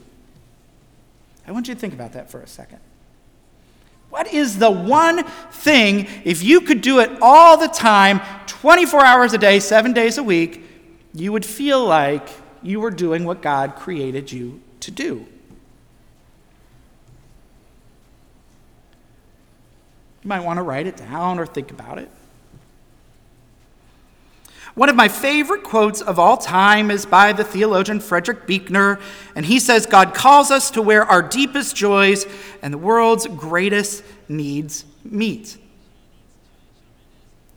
I 1.48 1.51
want 1.51 1.68
you 1.68 1.74
to 1.74 1.80
think 1.80 1.94
about 1.94 2.13
that 2.13 2.30
for 2.30 2.42
a 2.42 2.48
second. 2.48 2.80
What 4.10 4.32
is 4.34 4.58
the 4.58 4.72
one 4.72 5.24
thing, 5.51 6.08
if 6.24 6.44
you 6.44 6.62
could 6.62 6.82
do 6.82 7.00
it 7.00 7.12
all 7.22 7.58
the 7.58 7.68
time, 7.68 8.22
24 8.46 9.04
hours 9.04 9.34
a 9.34 9.38
day, 9.38 9.60
seven 9.60 9.94
days 9.94 10.18
a 10.18 10.24
week, 10.24 10.63
you 11.13 11.32
would 11.32 11.46
feel 11.46 11.86
like 11.86 12.27
you 12.62 12.80
were 12.80 12.92
doing 12.92 13.25
what 13.25 13.42
God 13.42 13.75
created 13.75 14.32
you 14.32 14.62
to 14.82 14.92
do? 14.92 15.25
You 20.27 20.29
might 20.29 20.43
want 20.43 20.57
to 20.57 20.62
write 20.62 20.88
it 20.88 20.98
down 20.98 21.39
or 21.39 21.46
think 21.46 21.72
about 21.72 22.00
it. 22.00 22.10
One 24.75 24.89
of 24.89 24.96
my 24.98 25.07
favorite 25.07 25.63
quotes 25.63 26.01
of 26.01 26.19
all 26.19 26.36
time 26.36 26.91
is 26.91 27.05
by 27.05 27.31
the 27.31 27.46
theologian 27.46 28.01
Frederick 28.01 28.46
Buechner, 28.46 29.00
and 29.36 29.46
he 29.46 29.57
says, 29.57 29.86
God 29.86 30.13
calls 30.13 30.51
us 30.51 30.69
to 30.72 30.81
where 30.81 31.05
our 31.05 31.22
deepest 31.22 31.77
joys 31.77 32.25
and 32.62 32.74
the 32.74 32.77
world's 32.77 33.25
greatest 33.25 34.03
needs 34.27 34.84
meet. 35.05 35.57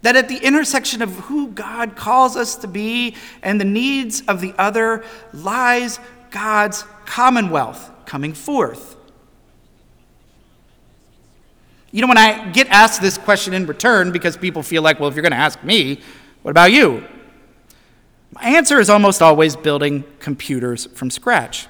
That 0.02 0.14
at 0.14 0.28
the 0.28 0.38
intersection 0.38 1.02
of 1.02 1.10
who 1.10 1.48
God 1.48 1.96
calls 1.96 2.36
us 2.36 2.54
to 2.54 2.68
be 2.68 3.16
and 3.42 3.60
the 3.60 3.64
needs 3.64 4.20
of 4.28 4.40
the 4.40 4.54
other 4.58 5.02
lies 5.32 5.98
God's 6.30 6.84
commonwealth 7.04 7.90
coming 8.06 8.32
forth. 8.32 8.94
You 11.92 12.02
know, 12.02 12.08
when 12.08 12.18
I 12.18 12.50
get 12.50 12.68
asked 12.68 13.02
this 13.02 13.18
question 13.18 13.52
in 13.52 13.66
return, 13.66 14.12
because 14.12 14.36
people 14.36 14.62
feel 14.62 14.82
like, 14.82 15.00
well, 15.00 15.08
if 15.08 15.16
you're 15.16 15.22
going 15.22 15.32
to 15.32 15.38
ask 15.38 15.62
me, 15.64 16.00
what 16.42 16.52
about 16.52 16.72
you? 16.72 17.04
My 18.32 18.42
answer 18.42 18.78
is 18.78 18.88
almost 18.88 19.20
always 19.20 19.56
building 19.56 20.04
computers 20.20 20.86
from 20.86 21.10
scratch. 21.10 21.66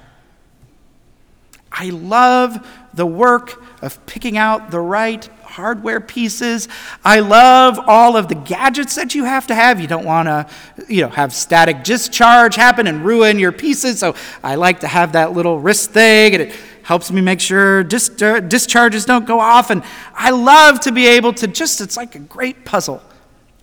I 1.71 1.89
love 1.89 2.67
the 2.93 3.05
work 3.05 3.63
of 3.81 4.05
picking 4.05 4.37
out 4.37 4.71
the 4.71 4.79
right 4.79 5.27
hardware 5.43 5.99
pieces. 5.99 6.67
I 7.03 7.21
love 7.21 7.79
all 7.87 8.15
of 8.15 8.27
the 8.27 8.35
gadgets 8.35 8.95
that 8.95 9.15
you 9.15 9.23
have 9.23 9.47
to 9.47 9.55
have. 9.55 9.79
You 9.79 9.87
don't 9.87 10.05
want 10.05 10.27
to, 10.27 10.47
you 10.87 11.01
know, 11.01 11.09
have 11.09 11.33
static 11.33 11.83
discharge 11.83 12.55
happen 12.55 12.87
and 12.87 13.03
ruin 13.03 13.39
your 13.39 13.51
pieces. 13.51 13.99
So 13.99 14.15
I 14.43 14.55
like 14.55 14.81
to 14.81 14.87
have 14.87 15.13
that 15.13 15.33
little 15.33 15.59
wrist 15.59 15.91
thing, 15.91 16.33
and 16.35 16.43
it 16.43 16.55
helps 16.83 17.11
me 17.11 17.21
make 17.21 17.39
sure 17.39 17.83
dis- 17.83 18.21
uh, 18.21 18.39
discharges 18.39 19.05
don't 19.05 19.25
go 19.25 19.39
off. 19.39 19.69
And 19.69 19.83
I 20.13 20.31
love 20.31 20.79
to 20.81 20.91
be 20.91 21.07
able 21.07 21.33
to 21.33 21.47
just, 21.47 21.81
it's 21.81 21.97
like 21.97 22.15
a 22.15 22.19
great 22.19 22.65
puzzle. 22.65 23.01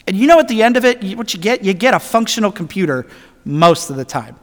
And 0.07 0.17
you 0.17 0.27
know, 0.27 0.39
at 0.39 0.49
the 0.49 0.63
end 0.63 0.77
of 0.77 0.85
it, 0.85 1.17
what 1.17 1.35
you 1.35 1.41
get? 1.41 1.65
You 1.65 1.75
get 1.75 1.95
a 1.95 2.01
functional 2.01 2.51
computer 2.51 3.07
most 3.45 3.91
of 3.91 3.97
the 3.97 4.05
time. 4.05 4.37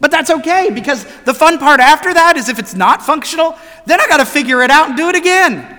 But 0.00 0.10
that's 0.10 0.30
okay 0.30 0.70
because 0.70 1.04
the 1.24 1.34
fun 1.34 1.58
part 1.58 1.80
after 1.80 2.12
that 2.12 2.36
is 2.36 2.48
if 2.48 2.58
it's 2.58 2.74
not 2.74 3.02
functional, 3.02 3.56
then 3.86 4.00
I 4.00 4.08
got 4.08 4.18
to 4.18 4.26
figure 4.26 4.62
it 4.62 4.70
out 4.70 4.88
and 4.88 4.96
do 4.96 5.08
it 5.08 5.16
again. 5.16 5.78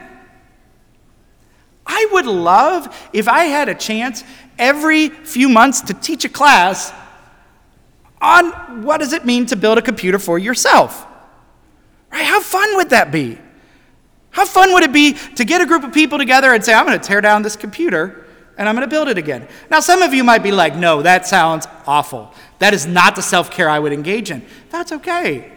I 1.85 2.07
would 2.11 2.25
love 2.25 2.95
if 3.13 3.27
I 3.27 3.45
had 3.45 3.69
a 3.69 3.75
chance 3.75 4.23
every 4.57 5.09
few 5.09 5.49
months 5.49 5.81
to 5.81 5.93
teach 5.93 6.25
a 6.25 6.29
class 6.29 6.93
on 8.21 8.83
what 8.83 8.97
does 8.97 9.13
it 9.13 9.25
mean 9.25 9.45
to 9.47 9.55
build 9.55 9.77
a 9.77 9.81
computer 9.81 10.17
for 10.17 10.39
yourself. 10.39 11.05
Right? 12.15 12.23
How 12.23 12.39
fun 12.39 12.77
would 12.77 12.91
that 12.91 13.11
be? 13.11 13.37
How 14.29 14.45
fun 14.45 14.73
would 14.73 14.83
it 14.83 14.93
be 14.93 15.17
to 15.35 15.43
get 15.43 15.59
a 15.59 15.65
group 15.65 15.83
of 15.83 15.93
people 15.93 16.17
together 16.17 16.53
and 16.53 16.63
say, 16.63 16.73
I'm 16.73 16.85
going 16.85 16.97
to 16.97 17.05
tear 17.05 17.19
down 17.19 17.41
this 17.41 17.57
computer 17.57 18.25
and 18.57 18.69
I'm 18.69 18.75
going 18.75 18.87
to 18.87 18.89
build 18.89 19.09
it 19.09 19.17
again? 19.17 19.49
Now, 19.69 19.81
some 19.81 20.01
of 20.01 20.13
you 20.13 20.23
might 20.23 20.41
be 20.41 20.53
like, 20.53 20.77
no, 20.77 21.01
that 21.01 21.27
sounds 21.27 21.67
awful. 21.85 22.33
That 22.59 22.73
is 22.73 22.85
not 22.87 23.17
the 23.17 23.21
self 23.21 23.51
care 23.51 23.69
I 23.69 23.79
would 23.79 23.91
engage 23.91 24.31
in. 24.31 24.45
That's 24.69 24.93
okay. 24.93 25.51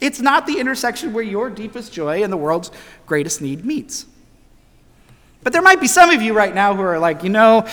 It's 0.00 0.20
not 0.20 0.46
the 0.46 0.60
intersection 0.60 1.12
where 1.12 1.24
your 1.24 1.50
deepest 1.50 1.92
joy 1.92 2.22
and 2.22 2.32
the 2.32 2.36
world's 2.36 2.70
greatest 3.04 3.42
need 3.42 3.64
meets. 3.64 4.06
But 5.42 5.52
there 5.52 5.62
might 5.62 5.80
be 5.80 5.88
some 5.88 6.10
of 6.10 6.22
you 6.22 6.32
right 6.32 6.54
now 6.54 6.76
who 6.76 6.82
are 6.82 7.00
like, 7.00 7.24
you 7.24 7.30
know, 7.30 7.66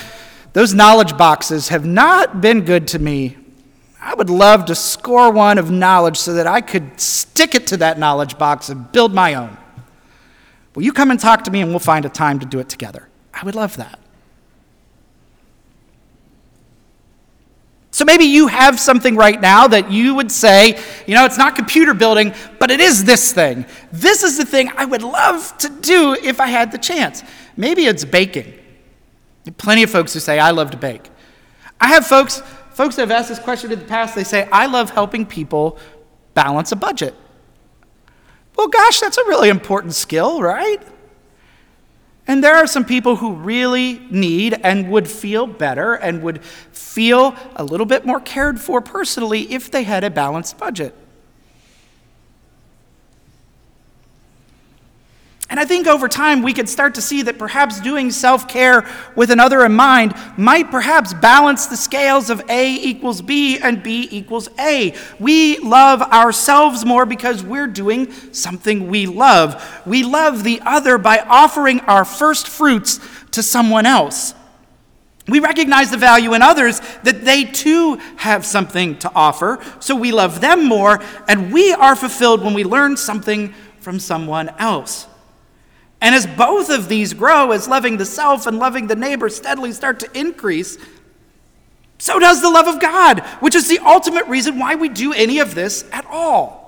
those 0.54 0.74
knowledge 0.74 1.16
boxes 1.16 1.70
have 1.70 1.86
not 1.86 2.42
been 2.42 2.66
good 2.66 2.88
to 2.88 2.98
me. 2.98 3.38
I 4.02 4.14
would 4.14 4.30
love 4.30 4.66
to 4.66 4.76
score 4.76 5.32
one 5.32 5.58
of 5.58 5.70
knowledge 5.70 6.18
so 6.18 6.34
that 6.34 6.48
I 6.48 6.62
could 6.62 7.00
stick 7.00 7.54
it 7.54 7.68
to 7.68 7.78
that 7.78 8.00
knowledge 8.00 8.38
box 8.38 8.70
and 8.70 8.90
build 8.92 9.14
my 9.14 9.34
own. 9.34 9.58
Will 10.74 10.84
you 10.84 10.94
come 10.94 11.12
and 11.12 11.20
talk 11.20 11.44
to 11.44 11.52
me 11.52 11.62
and 11.62 11.72
we'll 11.72 11.80
find 11.80 12.06
a 12.06 12.10
time 12.10 12.40
to 12.40 12.46
do 12.46 12.60
it 12.60 12.70
together? 12.70 13.10
I 13.34 13.44
would 13.44 13.56
love 13.56 13.76
that. 13.78 14.00
So 17.92 18.06
maybe 18.06 18.24
you 18.26 18.48
have 18.48 18.80
something 18.80 19.18
right 19.18 19.42
now 19.42 19.68
that 19.68 19.92
you 19.92 20.16
would 20.16 20.32
say, 20.32 20.82
you 21.06 21.16
know, 21.16 21.26
it's 21.26 21.38
not 21.38 21.56
computer 21.56 21.94
building, 21.94 22.34
but 22.60 22.72
it 22.72 22.80
is 22.80 23.04
this 23.04 23.34
thing. 23.34 23.66
This 23.92 24.24
is 24.24 24.38
the 24.38 24.46
thing 24.46 24.72
I 24.78 24.86
would 24.86 25.02
love 25.02 25.58
to 25.58 25.68
do 25.68 26.14
if 26.14 26.40
I 26.40 26.48
had 26.48 26.72
the 26.72 26.78
chance. 26.78 27.24
Maybe 27.58 27.86
it's 27.88 28.06
baking. 28.06 28.54
Plenty 29.58 29.84
of 29.84 29.90
folks 29.90 30.14
who 30.14 30.20
say, 30.22 30.40
I 30.40 30.52
love 30.52 30.72
to 30.72 30.78
bake. 30.78 31.10
I 31.82 31.88
have 31.88 32.06
folks, 32.06 32.42
folks 32.80 32.96
that 32.96 33.02
have 33.02 33.12
asked 33.12 33.28
this 33.28 33.40
question 33.40 33.74
in 33.74 33.78
the 33.78 33.84
past, 33.84 34.16
they 34.16 34.24
say, 34.24 34.48
I 34.54 34.66
love 34.68 34.90
helping 34.92 35.26
people 35.26 35.78
balance 36.34 36.72
a 36.72 36.78
budget. 36.78 37.14
Well, 38.56 38.70
gosh, 38.70 39.02
that's 39.02 39.18
a 39.18 39.26
really 39.26 39.50
important 39.50 39.94
skill, 39.94 40.42
right? 40.42 40.82
And 42.26 42.42
there 42.42 42.56
are 42.56 42.66
some 42.66 42.86
people 42.86 43.18
who 43.18 43.34
really 43.34 44.00
need 44.10 44.58
and 44.64 44.90
would 44.92 45.10
feel 45.10 45.46
better 45.46 45.96
and 45.96 46.24
would 46.24 46.42
feel 46.42 47.36
a 47.58 47.66
little 47.66 47.86
bit 47.86 48.06
more 48.06 48.22
cared 48.22 48.62
for 48.62 48.80
personally 48.80 49.52
if 49.52 49.70
they 49.70 49.84
had 49.84 50.06
a 50.06 50.10
balanced 50.10 50.58
budget. 50.58 50.96
And 55.60 55.66
I 55.66 55.68
think 55.68 55.88
over 55.88 56.08
time 56.08 56.42
we 56.42 56.54
could 56.54 56.70
start 56.70 56.96
to 56.96 57.02
see 57.02 57.22
that 57.24 57.38
perhaps 57.38 57.82
doing 57.82 58.12
self 58.12 58.48
care 58.48 58.88
with 59.18 59.30
another 59.30 59.66
in 59.66 59.74
mind 59.74 60.14
might 60.38 60.72
perhaps 60.72 61.14
balance 61.14 61.66
the 61.66 61.76
scales 61.76 62.30
of 62.30 62.42
A 62.50 62.76
equals 62.76 63.22
B 63.22 63.60
and 63.60 63.84
B 63.84 64.08
equals 64.10 64.48
A. 64.58 64.96
We 65.20 65.58
love 65.60 66.02
ourselves 66.02 66.86
more 66.86 67.06
because 67.06 67.44
we're 67.44 67.68
doing 67.68 68.10
something 68.32 68.88
we 68.88 69.06
love. 69.06 69.84
We 69.86 70.04
love 70.04 70.46
the 70.46 70.62
other 70.64 70.98
by 70.98 71.20
offering 71.28 71.82
our 71.82 72.06
first 72.06 72.48
fruits 72.48 73.02
to 73.32 73.44
someone 73.44 73.86
else. 73.86 74.34
We 75.28 75.42
recognize 75.42 75.92
the 75.92 75.98
value 75.98 76.36
in 76.36 76.42
others 76.42 76.80
that 77.04 77.26
they 77.26 77.44
too 77.44 77.96
have 78.16 78.46
something 78.46 78.98
to 79.00 79.12
offer, 79.14 79.60
so 79.82 79.94
we 79.94 80.14
love 80.14 80.40
them 80.40 80.64
more, 80.64 81.04
and 81.28 81.52
we 81.52 81.74
are 81.74 81.98
fulfilled 81.98 82.46
when 82.46 82.54
we 82.54 82.64
learn 82.64 82.96
something 82.96 83.54
from 83.82 84.00
someone 84.00 84.48
else. 84.58 85.06
And 86.02 86.16
as 86.16 86.26
both 86.26 86.70
of 86.70 86.88
these 86.88 87.14
grow, 87.14 87.52
as 87.52 87.68
loving 87.68 87.98
the 87.98 88.06
self 88.06 88.48
and 88.48 88.58
loving 88.58 88.88
the 88.88 88.96
neighbor 88.96 89.30
steadily 89.30 89.72
start 89.72 90.00
to 90.00 90.18
increase, 90.18 90.78
so 91.98 92.18
does 92.20 92.42
the 92.42 92.50
love 92.50 92.68
of 92.68 92.80
God, 92.80 93.20
which 93.42 93.56
is 93.56 93.68
the 93.68 93.80
ultimate 93.80 94.26
reason 94.28 94.58
why 94.58 94.76
we 94.76 94.88
do 94.88 95.14
any 95.14 95.40
of 95.40 95.54
this 95.54 95.88
at 95.92 96.06
all. 96.06 96.60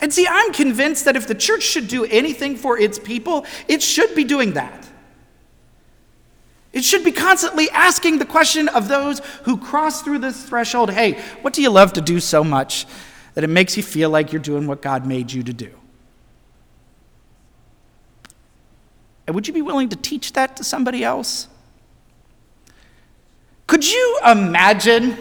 And 0.00 0.12
see, 0.12 0.26
I'm 0.28 0.52
convinced 0.52 1.04
that 1.04 1.16
if 1.16 1.26
the 1.26 1.34
church 1.34 1.62
should 1.62 1.88
do 1.88 2.04
anything 2.04 2.56
for 2.56 2.78
its 2.78 2.98
people, 2.98 3.46
it 3.68 3.82
should 3.82 4.14
be 4.14 4.24
doing 4.24 4.54
that. 4.54 4.88
It 6.72 6.82
should 6.82 7.04
be 7.04 7.12
constantly 7.12 7.70
asking 7.70 8.18
the 8.18 8.26
question 8.26 8.68
of 8.68 8.88
those 8.88 9.20
who 9.44 9.56
cross 9.56 10.02
through 10.02 10.18
this 10.18 10.42
threshold 10.42 10.90
hey, 10.90 11.22
what 11.42 11.52
do 11.52 11.62
you 11.62 11.70
love 11.70 11.92
to 11.92 12.00
do 12.00 12.20
so 12.20 12.42
much 12.42 12.86
that 13.34 13.44
it 13.44 13.50
makes 13.50 13.76
you 13.76 13.82
feel 13.82 14.10
like 14.10 14.32
you're 14.32 14.42
doing 14.42 14.66
what 14.66 14.82
God 14.82 15.06
made 15.06 15.30
you 15.30 15.42
to 15.44 15.52
do? 15.52 15.70
And 19.26 19.34
would 19.34 19.46
you 19.46 19.54
be 19.54 19.62
willing 19.62 19.88
to 19.88 19.96
teach 19.96 20.32
that 20.34 20.56
to 20.56 20.64
somebody 20.64 21.02
else? 21.02 21.48
Could 23.66 23.90
you 23.90 24.18
imagine 24.26 25.16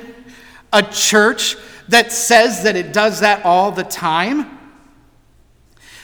a 0.71 0.83
church 0.83 1.55
that 1.87 2.11
says 2.11 2.63
that 2.63 2.75
it 2.75 2.91
does 2.91 3.21
that 3.21 3.45
all 3.45 3.71
the 3.71 3.83
time? 3.83 4.59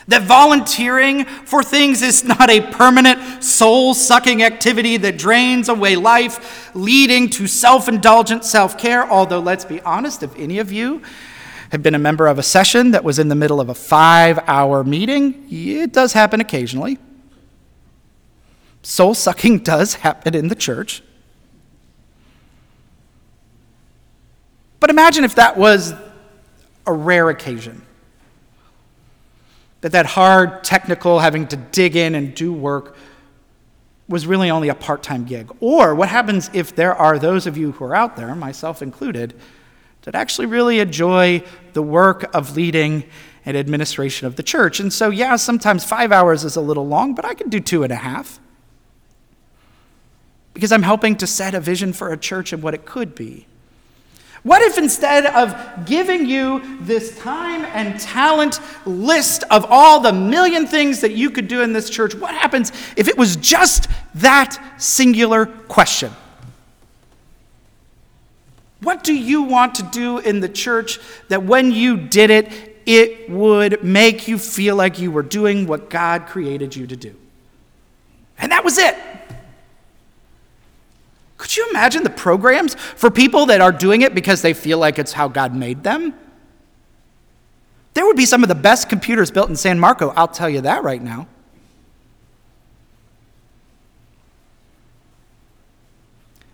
That 0.07 0.23
volunteering 0.23 1.25
for 1.25 1.61
things 1.61 2.01
is 2.01 2.23
not 2.23 2.49
a 2.49 2.61
permanent 2.61 3.43
soul 3.43 3.93
sucking 3.93 4.41
activity 4.41 4.97
that 4.97 5.17
drains 5.17 5.69
away 5.69 5.95
life, 5.97 6.73
leading 6.73 7.29
to 7.31 7.45
self 7.45 7.87
indulgent 7.87 8.43
self 8.43 8.77
care. 8.77 9.07
Although, 9.07 9.39
let's 9.39 9.65
be 9.65 9.81
honest, 9.81 10.23
if 10.23 10.35
any 10.35 10.57
of 10.57 10.71
you 10.71 11.03
have 11.71 11.83
been 11.83 11.93
a 11.93 11.99
member 11.99 12.25
of 12.25 12.39
a 12.39 12.43
session 12.43 12.91
that 12.91 13.03
was 13.03 13.19
in 13.19 13.27
the 13.27 13.35
middle 13.35 13.61
of 13.61 13.69
a 13.69 13.75
five 13.75 14.39
hour 14.47 14.83
meeting, 14.83 15.45
it 15.51 15.93
does 15.93 16.13
happen 16.13 16.41
occasionally. 16.41 16.97
Soul 18.81 19.13
sucking 19.13 19.59
does 19.63 19.95
happen 19.95 20.35
in 20.35 20.47
the 20.47 20.55
church. 20.55 21.03
But 24.79 24.89
imagine 24.89 25.23
if 25.23 25.35
that 25.35 25.57
was 25.57 25.93
a 26.85 26.93
rare 26.93 27.29
occasion. 27.29 27.81
That 29.81 29.91
that 29.93 30.05
hard, 30.05 30.63
technical, 30.63 31.19
having 31.19 31.47
to 31.47 31.55
dig 31.55 31.95
in 31.95 32.15
and 32.15 32.33
do 32.33 32.51
work 32.51 32.95
was 34.07 34.25
really 34.25 34.49
only 34.49 34.69
a 34.69 34.75
part 34.75 35.03
time 35.03 35.25
gig. 35.25 35.51
Or 35.59 35.93
what 35.93 36.09
happens 36.09 36.49
if 36.53 36.75
there 36.75 36.95
are 36.95 37.19
those 37.19 37.45
of 37.45 37.57
you 37.57 37.73
who 37.73 37.85
are 37.85 37.95
out 37.95 38.17
there, 38.17 38.33
myself 38.35 38.81
included, 38.81 39.35
that 40.03 40.15
actually 40.15 40.47
really 40.47 40.79
enjoy 40.79 41.43
the 41.73 41.83
work 41.83 42.33
of 42.33 42.55
leading 42.55 43.03
and 43.45 43.55
administration 43.55 44.27
of 44.27 44.35
the 44.35 44.43
church? 44.43 44.79
And 44.79 44.91
so, 44.91 45.09
yeah, 45.09 45.35
sometimes 45.35 45.85
five 45.85 46.11
hours 46.11 46.43
is 46.43 46.55
a 46.55 46.61
little 46.61 46.87
long, 46.87 47.13
but 47.13 47.23
I 47.23 47.33
can 47.33 47.49
do 47.49 47.59
two 47.59 47.83
and 47.83 47.91
a 47.93 47.97
half 47.97 48.39
because 50.59 50.73
I'm 50.73 50.83
helping 50.83 51.15
to 51.15 51.25
set 51.25 51.55
a 51.55 51.61
vision 51.61 51.93
for 51.93 52.11
a 52.11 52.17
church 52.17 52.51
and 52.51 52.61
what 52.61 52.73
it 52.73 52.83
could 52.83 53.15
be. 53.15 53.45
What 54.43 54.61
if 54.61 54.77
instead 54.77 55.25
of 55.25 55.85
giving 55.85 56.25
you 56.25 56.77
this 56.81 57.17
time 57.17 57.63
and 57.63 57.97
talent 57.97 58.59
list 58.85 59.45
of 59.51 59.65
all 59.69 60.01
the 60.01 60.11
million 60.11 60.67
things 60.67 60.99
that 60.99 61.13
you 61.13 61.29
could 61.29 61.47
do 61.47 61.61
in 61.61 61.71
this 61.71 61.89
church, 61.89 62.13
what 62.13 62.33
happens 62.33 62.73
if 62.97 63.07
it 63.07 63.17
was 63.17 63.37
just 63.37 63.87
that 64.15 64.61
singular 64.77 65.45
question? 65.45 66.11
What 68.81 69.05
do 69.05 69.13
you 69.13 69.43
want 69.43 69.75
to 69.75 69.83
do 69.83 70.17
in 70.17 70.41
the 70.41 70.49
church 70.49 70.99
that 71.29 71.43
when 71.43 71.71
you 71.71 71.95
did 71.95 72.31
it, 72.31 72.81
it 72.85 73.29
would 73.29 73.81
make 73.81 74.27
you 74.27 74.37
feel 74.37 74.75
like 74.75 74.99
you 74.99 75.09
were 75.09 75.23
doing 75.23 75.67
what 75.67 75.89
God 75.89 76.27
created 76.27 76.75
you 76.75 76.85
to 76.85 76.97
do? 76.97 77.15
And 78.37 78.51
that 78.51 78.65
was 78.65 78.77
it. 78.77 78.97
Could 81.39 81.55
you 81.55 81.65
imagine 81.69 82.03
the 82.03 82.09
programs 82.09 82.75
for 82.75 83.09
people 83.09 83.45
that 83.45 83.61
are 83.61 83.71
doing 83.71 84.01
it 84.01 84.13
because 84.13 84.41
they 84.41 84.53
feel 84.53 84.77
like 84.77 84.99
it's 84.99 85.13
how 85.13 85.29
God 85.29 85.55
made 85.55 85.83
them? 85.83 86.13
There 87.93 88.05
would 88.05 88.17
be 88.17 88.25
some 88.25 88.43
of 88.43 88.49
the 88.49 88.55
best 88.55 88.89
computers 88.89 89.31
built 89.31 89.49
in 89.49 89.55
San 89.55 89.79
Marco, 89.79 90.09
I'll 90.09 90.27
tell 90.27 90.49
you 90.49 90.61
that 90.61 90.83
right 90.83 91.01
now. 91.01 91.27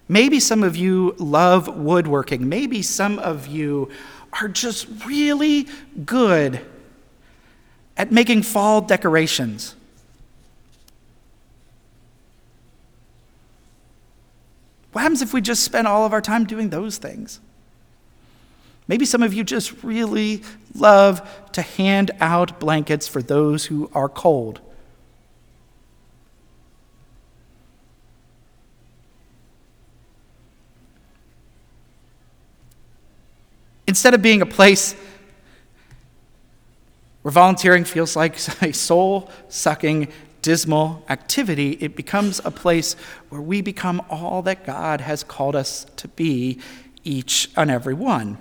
Maybe 0.08 0.40
some 0.40 0.62
of 0.62 0.76
you 0.76 1.16
love 1.18 1.68
woodworking. 1.68 2.48
Maybe 2.48 2.84
some 2.84 3.18
of 3.18 3.48
you 3.48 3.90
are 4.34 4.48
just 4.48 4.88
really 5.04 5.68
good 6.06 6.64
at 7.98 8.12
making 8.12 8.44
fall 8.44 8.82
decorations. 8.82 9.76
What 14.96 15.02
happens 15.02 15.22
if 15.22 15.34
we 15.34 15.42
just 15.42 15.62
spend 15.62 15.90
all 15.90 16.06
of 16.06 16.14
our 16.14 16.22
time 16.22 16.46
doing 16.46 16.70
those 16.70 16.98
things? 16.98 17.42
Maybe 18.88 19.04
some 19.04 19.22
of 19.24 19.34
you 19.34 19.44
just 19.44 19.84
really 19.84 20.42
love 20.74 21.30
to 21.52 21.62
hand 21.62 22.12
out 22.22 22.62
blankets 22.62 23.06
for 23.06 23.22
those 23.22 23.66
who 23.66 23.92
are 23.94 24.08
cold. 24.08 24.62
Instead 33.86 34.14
of 34.14 34.22
being 34.22 34.42
a 34.42 34.46
place 34.46 34.96
where 37.22 37.34
volunteering 37.34 37.84
feels 37.84 38.16
like 38.16 38.36
a 38.62 38.72
soul 38.72 39.30
sucking, 39.50 40.08
dismal 40.46 41.04
activity, 41.10 41.72
it 41.82 41.96
becomes 41.96 42.40
a 42.46 42.52
place 42.52 42.96
where 43.30 43.42
we 43.42 43.62
become 43.62 44.00
all 44.12 44.44
that 44.44 44.64
God 44.64 45.02
has 45.02 45.24
called 45.24 45.56
us 45.56 45.88
to 45.96 46.08
be, 46.08 46.60
each 47.04 47.50
and 47.58 47.72
every 47.72 47.96
one. 47.96 48.38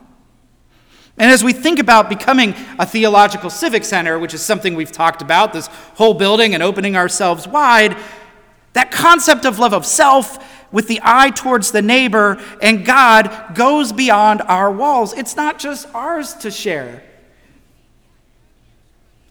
And 1.16 1.30
as 1.30 1.42
we 1.42 1.54
think 1.54 1.78
about 1.78 2.10
becoming 2.10 2.54
a 2.78 2.84
theological 2.84 3.48
civic 3.48 3.84
center, 3.84 4.18
which 4.18 4.34
is 4.34 4.42
something 4.42 4.74
we've 4.74 4.92
talked 4.92 5.22
about, 5.22 5.54
this 5.54 5.68
whole 5.94 6.12
building 6.12 6.52
and 6.52 6.62
opening 6.62 6.94
ourselves 6.94 7.48
wide, 7.48 7.96
that 8.74 8.90
concept 8.90 9.46
of 9.46 9.58
love 9.58 9.72
of 9.72 9.86
self 9.86 10.38
with 10.70 10.86
the 10.88 11.00
eye 11.02 11.30
towards 11.30 11.72
the 11.72 11.80
neighbor 11.80 12.38
and 12.60 12.84
God 12.84 13.54
goes 13.54 13.92
beyond 13.92 14.42
our 14.42 14.70
walls. 14.70 15.14
It's 15.14 15.36
not 15.36 15.58
just 15.58 15.88
ours 15.94 16.34
to 16.34 16.50
share. 16.50 17.02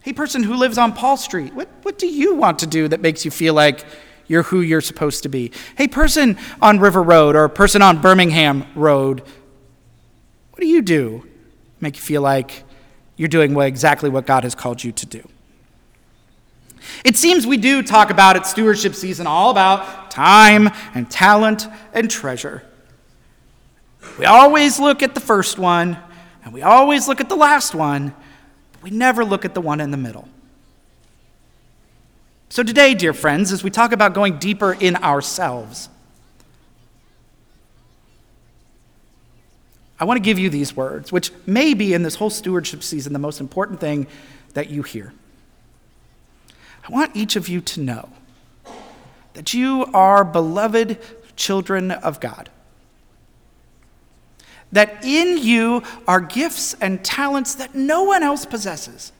Hey, 0.03 0.11
person 0.11 0.43
who 0.43 0.55
lives 0.55 0.77
on 0.77 0.91
Paul 0.91 1.15
Street, 1.15 1.53
what, 1.53 1.69
what 1.83 1.97
do 1.97 2.07
you 2.07 2.35
want 2.35 2.59
to 2.59 2.67
do 2.67 2.89
that 2.89 2.99
makes 2.99 3.23
you 3.23 3.31
feel 3.31 3.53
like 3.53 3.85
you're 4.27 4.43
who 4.43 4.59
you're 4.59 4.81
supposed 4.81 5.23
to 5.23 5.29
be? 5.29 5.51
Hey, 5.77 5.87
person 5.87 6.37
on 6.61 6.79
River 6.79 7.01
Road 7.01 7.37
or 7.37 7.47
person 7.47 7.81
on 7.81 8.01
Birmingham 8.01 8.65
Road, 8.75 9.21
what 10.51 10.59
do 10.59 10.67
you 10.67 10.81
do 10.81 11.25
make 11.79 11.95
you 11.95 12.01
feel 12.01 12.21
like 12.21 12.65
you're 13.15 13.29
doing 13.29 13.57
exactly 13.61 14.09
what 14.09 14.25
God 14.25 14.43
has 14.43 14.55
called 14.55 14.83
you 14.83 14.91
to 14.91 15.05
do? 15.05 15.25
It 17.05 17.15
seems 17.15 17.47
we 17.47 17.55
do 17.55 17.81
talk 17.81 18.09
about 18.09 18.35
at 18.35 18.45
stewardship 18.45 18.95
season 18.95 19.25
all 19.25 19.51
about 19.51 20.11
time 20.11 20.69
and 20.93 21.09
talent 21.09 21.65
and 21.93 22.11
treasure. 22.11 22.61
We 24.19 24.25
always 24.25 24.81
look 24.81 25.01
at 25.01 25.15
the 25.15 25.21
first 25.21 25.57
one 25.57 25.97
and 26.43 26.53
we 26.53 26.61
always 26.61 27.07
look 27.07 27.21
at 27.21 27.29
the 27.29 27.37
last 27.37 27.73
one, 27.73 28.13
we 28.83 28.89
never 28.89 29.23
look 29.23 29.45
at 29.45 29.53
the 29.53 29.61
one 29.61 29.79
in 29.79 29.91
the 29.91 29.97
middle. 29.97 30.27
So, 32.49 32.61
today, 32.61 32.93
dear 32.93 33.13
friends, 33.13 33.51
as 33.51 33.63
we 33.63 33.71
talk 33.71 33.93
about 33.93 34.13
going 34.13 34.37
deeper 34.37 34.73
in 34.73 34.97
ourselves, 34.97 35.89
I 39.99 40.05
want 40.05 40.17
to 40.17 40.21
give 40.21 40.37
you 40.37 40.49
these 40.49 40.75
words, 40.75 41.11
which 41.11 41.31
may 41.45 41.73
be 41.73 41.93
in 41.93 42.03
this 42.03 42.15
whole 42.15 42.29
stewardship 42.29 42.83
season 42.83 43.13
the 43.13 43.19
most 43.19 43.39
important 43.39 43.79
thing 43.79 44.05
that 44.53 44.69
you 44.69 44.83
hear. 44.83 45.13
I 46.87 46.91
want 46.91 47.15
each 47.15 47.37
of 47.37 47.47
you 47.47 47.61
to 47.61 47.79
know 47.79 48.09
that 49.33 49.53
you 49.53 49.85
are 49.93 50.25
beloved 50.25 50.99
children 51.35 51.89
of 51.89 52.19
God. 52.19 52.49
That 54.73 55.05
in 55.05 55.38
you 55.38 55.83
are 56.07 56.19
gifts 56.19 56.73
and 56.81 57.03
talents 57.03 57.55
that 57.55 57.73
no 57.73 58.03
one 58.03 58.23
else 58.23 58.45
possesses. 58.45 59.12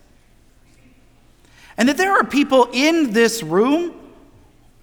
And 1.78 1.88
that 1.90 1.98
there 1.98 2.12
are 2.12 2.24
people 2.24 2.70
in 2.74 3.14
this 3.14 3.42
room 3.42 3.94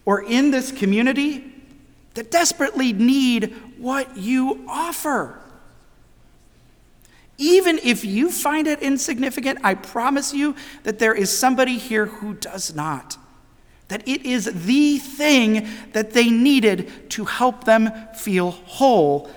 or 0.05 0.23
in 0.23 0.51
this 0.51 0.73
community 0.73 1.53
that 2.15 2.31
desperately 2.31 2.93
need 2.93 3.55
what 3.79 4.17
you 4.17 4.65
offer. 4.69 5.41
Even 7.39 7.79
if 7.83 8.05
you 8.05 8.31
find 8.31 8.67
it 8.67 8.81
insignificant, 8.81 9.59
I 9.65 9.75
promise 9.75 10.35
you 10.35 10.55
that 10.83 10.99
there 10.99 11.15
is 11.15 11.37
somebody 11.37 11.79
here 11.79 12.07
who 12.07 12.35
does 12.35 12.75
not. 12.75 13.17
That 13.89 14.07
it 14.07 14.25
is 14.25 14.45
the 14.67 14.99
thing 14.99 15.67
that 15.93 16.13
they 16.13 16.31
needed 16.31 17.11
to 17.11 17.25
help 17.25 17.65
them 17.65 17.91
feel 18.15 18.51
whole. 18.51 19.31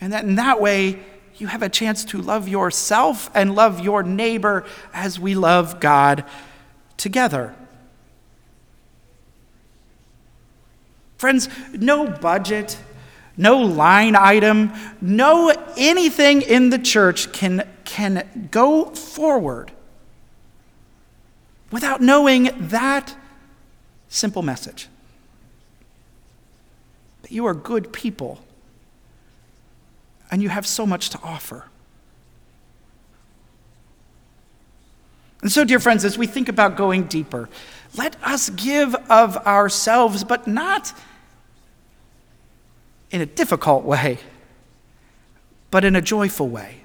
And 0.00 0.12
that 0.12 0.24
in 0.24 0.36
that 0.36 0.60
way, 0.60 1.00
you 1.36 1.46
have 1.48 1.62
a 1.62 1.68
chance 1.68 2.04
to 2.06 2.20
love 2.20 2.48
yourself 2.48 3.30
and 3.34 3.54
love 3.54 3.80
your 3.80 4.02
neighbor 4.02 4.64
as 4.92 5.18
we 5.18 5.34
love 5.34 5.80
God 5.80 6.24
together. 6.96 7.54
Friends, 11.16 11.48
no 11.72 12.06
budget 12.06 12.78
no 13.38 13.58
line 13.58 14.16
item, 14.16 14.72
no 15.00 15.54
anything 15.76 16.42
in 16.42 16.70
the 16.70 16.78
church 16.78 17.32
can, 17.32 17.66
can 17.84 18.48
go 18.50 18.86
forward 18.86 19.70
without 21.70 22.00
knowing 22.00 22.50
that 22.58 23.14
simple 24.08 24.42
message 24.42 24.88
that 27.22 27.30
you 27.30 27.46
are 27.46 27.54
good 27.54 27.92
people 27.92 28.40
and 30.30 30.42
you 30.42 30.48
have 30.48 30.66
so 30.66 30.86
much 30.86 31.10
to 31.10 31.20
offer. 31.22 31.64
And 35.40 35.52
so, 35.52 35.64
dear 35.64 35.78
friends, 35.78 36.04
as 36.04 36.18
we 36.18 36.26
think 36.26 36.48
about 36.48 36.76
going 36.76 37.04
deeper, 37.04 37.48
let 37.96 38.16
us 38.22 38.50
give 38.50 38.94
of 39.08 39.36
ourselves, 39.38 40.24
but 40.24 40.46
not 40.46 40.92
in 43.10 43.20
a 43.20 43.26
difficult 43.26 43.84
way, 43.84 44.18
but 45.70 45.84
in 45.84 45.96
a 45.96 46.02
joyful 46.02 46.48
way. 46.48 46.82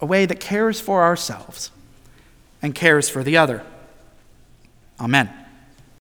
A 0.00 0.06
way 0.06 0.24
that 0.24 0.40
cares 0.40 0.80
for 0.80 1.02
ourselves 1.02 1.70
and 2.62 2.74
cares 2.74 3.08
for 3.08 3.22
the 3.22 3.36
other. 3.36 3.62
Amen. 4.98 5.39